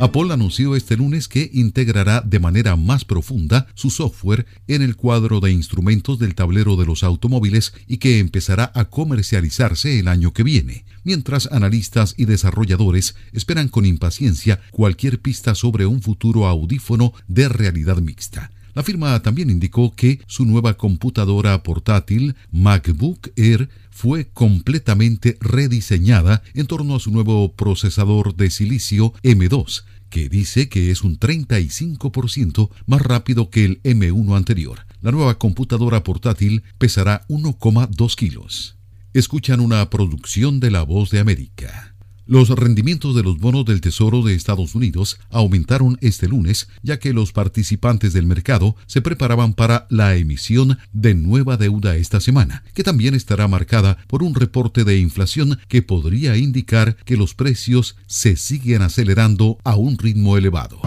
Apple 0.00 0.32
anunció 0.32 0.76
este 0.76 0.96
lunes 0.96 1.26
que 1.26 1.50
integrará 1.52 2.20
de 2.20 2.38
manera 2.38 2.76
más 2.76 3.04
profunda 3.04 3.66
su 3.74 3.90
software 3.90 4.46
en 4.68 4.82
el 4.82 4.94
cuadro 4.94 5.40
de 5.40 5.50
instrumentos 5.50 6.20
del 6.20 6.36
tablero 6.36 6.76
de 6.76 6.86
los 6.86 7.02
automóviles 7.02 7.74
y 7.88 7.96
que 7.96 8.20
empezará 8.20 8.70
a 8.76 8.84
comercializarse 8.84 9.98
el 9.98 10.06
año 10.06 10.32
que 10.32 10.44
viene, 10.44 10.84
mientras 11.02 11.48
analistas 11.50 12.14
y 12.16 12.26
desarrolladores 12.26 13.16
esperan 13.32 13.66
con 13.66 13.84
impaciencia 13.86 14.60
cualquier 14.70 15.20
pista 15.20 15.56
sobre 15.56 15.84
un 15.84 16.00
futuro 16.00 16.46
audífono 16.46 17.12
de 17.26 17.48
realidad 17.48 17.96
mixta. 17.96 18.52
La 18.74 18.84
firma 18.84 19.20
también 19.20 19.50
indicó 19.50 19.96
que 19.96 20.20
su 20.28 20.44
nueva 20.44 20.74
computadora 20.74 21.60
portátil 21.64 22.36
MacBook 22.52 23.30
Air 23.34 23.68
fue 23.98 24.28
completamente 24.32 25.38
rediseñada 25.40 26.44
en 26.54 26.68
torno 26.68 26.94
a 26.94 27.00
su 27.00 27.10
nuevo 27.10 27.52
procesador 27.54 28.36
de 28.36 28.48
silicio 28.48 29.12
M2, 29.24 29.82
que 30.08 30.28
dice 30.28 30.68
que 30.68 30.92
es 30.92 31.02
un 31.02 31.18
35% 31.18 32.70
más 32.86 33.02
rápido 33.02 33.50
que 33.50 33.64
el 33.64 33.82
M1 33.82 34.36
anterior. 34.36 34.86
La 35.02 35.10
nueva 35.10 35.36
computadora 35.36 36.04
portátil 36.04 36.62
pesará 36.78 37.26
1,2 37.26 38.14
kilos. 38.14 38.76
Escuchan 39.14 39.58
una 39.58 39.90
producción 39.90 40.60
de 40.60 40.70
La 40.70 40.84
Voz 40.84 41.10
de 41.10 41.18
América. 41.18 41.96
Los 42.28 42.50
rendimientos 42.50 43.16
de 43.16 43.22
los 43.22 43.38
bonos 43.38 43.64
del 43.64 43.80
Tesoro 43.80 44.20
de 44.20 44.34
Estados 44.34 44.74
Unidos 44.74 45.18
aumentaron 45.30 45.96
este 46.02 46.28
lunes, 46.28 46.68
ya 46.82 46.98
que 46.98 47.14
los 47.14 47.32
participantes 47.32 48.12
del 48.12 48.26
mercado 48.26 48.76
se 48.84 49.00
preparaban 49.00 49.54
para 49.54 49.86
la 49.88 50.14
emisión 50.14 50.76
de 50.92 51.14
nueva 51.14 51.56
deuda 51.56 51.96
esta 51.96 52.20
semana, 52.20 52.64
que 52.74 52.84
también 52.84 53.14
estará 53.14 53.48
marcada 53.48 53.96
por 54.08 54.22
un 54.22 54.34
reporte 54.34 54.84
de 54.84 54.98
inflación 54.98 55.58
que 55.68 55.80
podría 55.80 56.36
indicar 56.36 56.96
que 57.06 57.16
los 57.16 57.34
precios 57.34 57.96
se 58.06 58.36
siguen 58.36 58.82
acelerando 58.82 59.56
a 59.64 59.76
un 59.76 59.96
ritmo 59.96 60.36
elevado. 60.36 60.82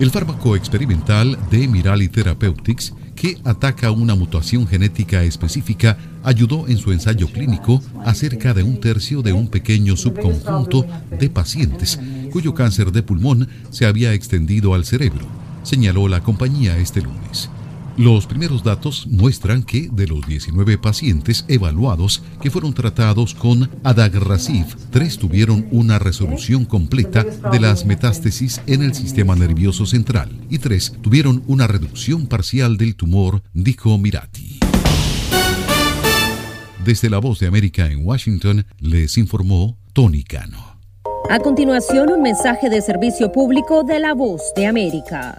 El 0.00 0.10
fármaco 0.10 0.56
experimental 0.56 1.38
de 1.50 1.68
Mirali 1.68 2.08
Therapeutics 2.08 2.94
que 3.14 3.38
ataca 3.44 3.90
una 3.90 4.14
mutación 4.14 4.66
genética 4.66 5.22
específica 5.22 5.98
ayudó 6.22 6.68
en 6.68 6.78
su 6.78 6.92
ensayo 6.92 7.28
clínico 7.28 7.82
a 8.04 8.14
cerca 8.14 8.54
de 8.54 8.62
un 8.62 8.80
tercio 8.80 9.22
de 9.22 9.32
un 9.32 9.48
pequeño 9.48 9.96
subconjunto 9.96 10.86
de 11.18 11.30
pacientes 11.30 11.98
cuyo 12.30 12.54
cáncer 12.54 12.92
de 12.92 13.02
pulmón 13.02 13.48
se 13.70 13.86
había 13.86 14.14
extendido 14.14 14.74
al 14.74 14.84
cerebro, 14.84 15.26
señaló 15.62 16.08
la 16.08 16.22
compañía 16.22 16.78
este 16.78 17.02
lunes. 17.02 17.50
Los 17.96 18.26
primeros 18.26 18.62
datos 18.62 19.06
muestran 19.06 19.62
que 19.62 19.88
de 19.92 20.06
los 20.06 20.26
19 20.26 20.78
pacientes 20.78 21.44
evaluados 21.48 22.22
que 22.40 22.50
fueron 22.50 22.72
tratados 22.72 23.34
con 23.34 23.70
adagrasib, 23.84 24.64
tres 24.90 25.18
tuvieron 25.18 25.66
una 25.70 25.98
resolución 25.98 26.64
completa 26.64 27.24
de 27.24 27.60
las 27.60 27.84
metástasis 27.84 28.62
en 28.66 28.82
el 28.82 28.94
sistema 28.94 29.36
nervioso 29.36 29.84
central 29.84 30.30
y 30.48 30.58
tres 30.58 30.96
tuvieron 31.02 31.42
una 31.46 31.66
reducción 31.66 32.26
parcial 32.26 32.78
del 32.78 32.96
tumor, 32.96 33.42
dijo 33.52 33.98
Mirati. 33.98 34.60
Desde 36.84 37.10
la 37.10 37.18
voz 37.18 37.38
de 37.40 37.46
América 37.46 37.86
en 37.86 38.04
Washington 38.06 38.66
les 38.80 39.18
informó 39.18 39.76
Tony 39.92 40.24
Cano. 40.24 40.78
A 41.30 41.38
continuación, 41.38 42.10
un 42.10 42.22
mensaje 42.22 42.68
de 42.68 42.80
servicio 42.80 43.30
público 43.30 43.84
de 43.84 44.00
la 44.00 44.14
voz 44.14 44.42
de 44.56 44.66
América. 44.66 45.38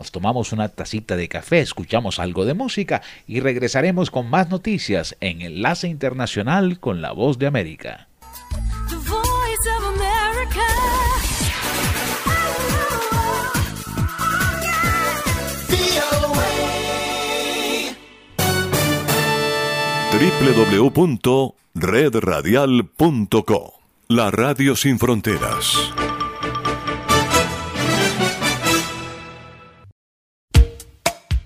Nos 0.00 0.12
tomamos 0.12 0.52
una 0.52 0.70
tacita 0.70 1.14
de 1.14 1.28
café, 1.28 1.60
escuchamos 1.60 2.20
algo 2.20 2.46
de 2.46 2.54
música 2.54 3.02
y 3.26 3.40
regresaremos 3.40 4.10
con 4.10 4.30
más 4.30 4.48
noticias 4.48 5.14
en 5.20 5.42
Enlace 5.42 5.88
Internacional 5.88 6.80
con 6.80 7.02
la 7.02 7.12
Voz 7.12 7.38
de 7.38 7.46
América. 7.46 8.08
www.redradial.co 20.94 23.74
La 24.08 24.30
Radio 24.30 24.76
Sin 24.76 24.98
Fronteras. 24.98 26.09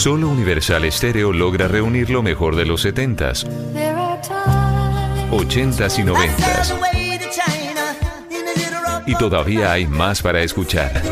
Solo 0.00 0.30
Universal 0.30 0.90
Stereo 0.90 1.30
logra 1.30 1.68
reunir 1.68 2.08
lo 2.08 2.22
mejor 2.22 2.56
de 2.56 2.64
los 2.64 2.86
70s, 2.86 3.46
80s 5.30 5.98
y 5.98 6.02
90s. 6.02 6.74
Y 9.04 9.14
todavía 9.16 9.72
hay 9.72 9.86
más 9.86 10.22
para 10.22 10.40
escuchar. 10.40 11.02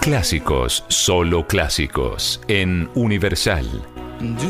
Clásicos, 0.00 0.84
solo 0.88 1.46
clásicos, 1.46 2.40
en 2.48 2.88
Universal. 2.94 3.66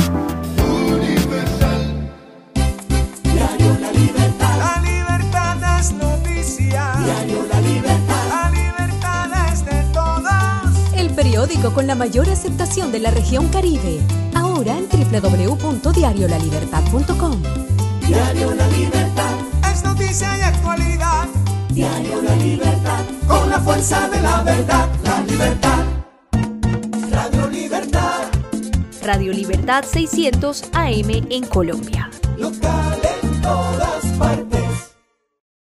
Diario 7.05 7.47
La 7.51 7.61
Libertad. 7.61 8.29
La 8.29 8.51
libertad 8.51 9.31
es 9.53 9.65
de 9.65 9.83
todos. 9.93 10.25
El 10.95 11.11
periódico 11.11 11.73
con 11.73 11.87
la 11.87 11.95
mayor 11.95 12.29
aceptación 12.29 12.91
de 12.93 12.99
la 13.01 13.11
región 13.11 13.49
Caribe. 13.49 14.01
Ahora 14.35 14.77
en 14.79 14.87
www.diariolalibertad.com. 14.89 17.43
Diario 18.07 18.55
La 18.55 18.67
Libertad. 18.69 19.35
Es 19.73 19.83
noticia 19.85 20.37
y 20.39 20.43
actualidad. 20.43 21.27
Diario 21.71 22.21
La 22.23 22.37
Libertad. 22.37 23.01
Con 23.27 23.49
la 23.51 23.59
fuerza 23.61 24.09
de 24.09 24.21
la 24.21 24.43
verdad. 24.43 24.89
La 25.03 25.21
libertad. 25.23 25.85
Radio 27.11 27.49
Libertad. 27.49 28.23
Radio 29.03 29.33
Libertad 29.33 29.85
600 29.85 30.65
AM 30.73 31.27
en 31.31 31.47
Colombia. 31.47 32.11
Local 32.39 33.01
en 33.23 33.41
toda 33.41 33.92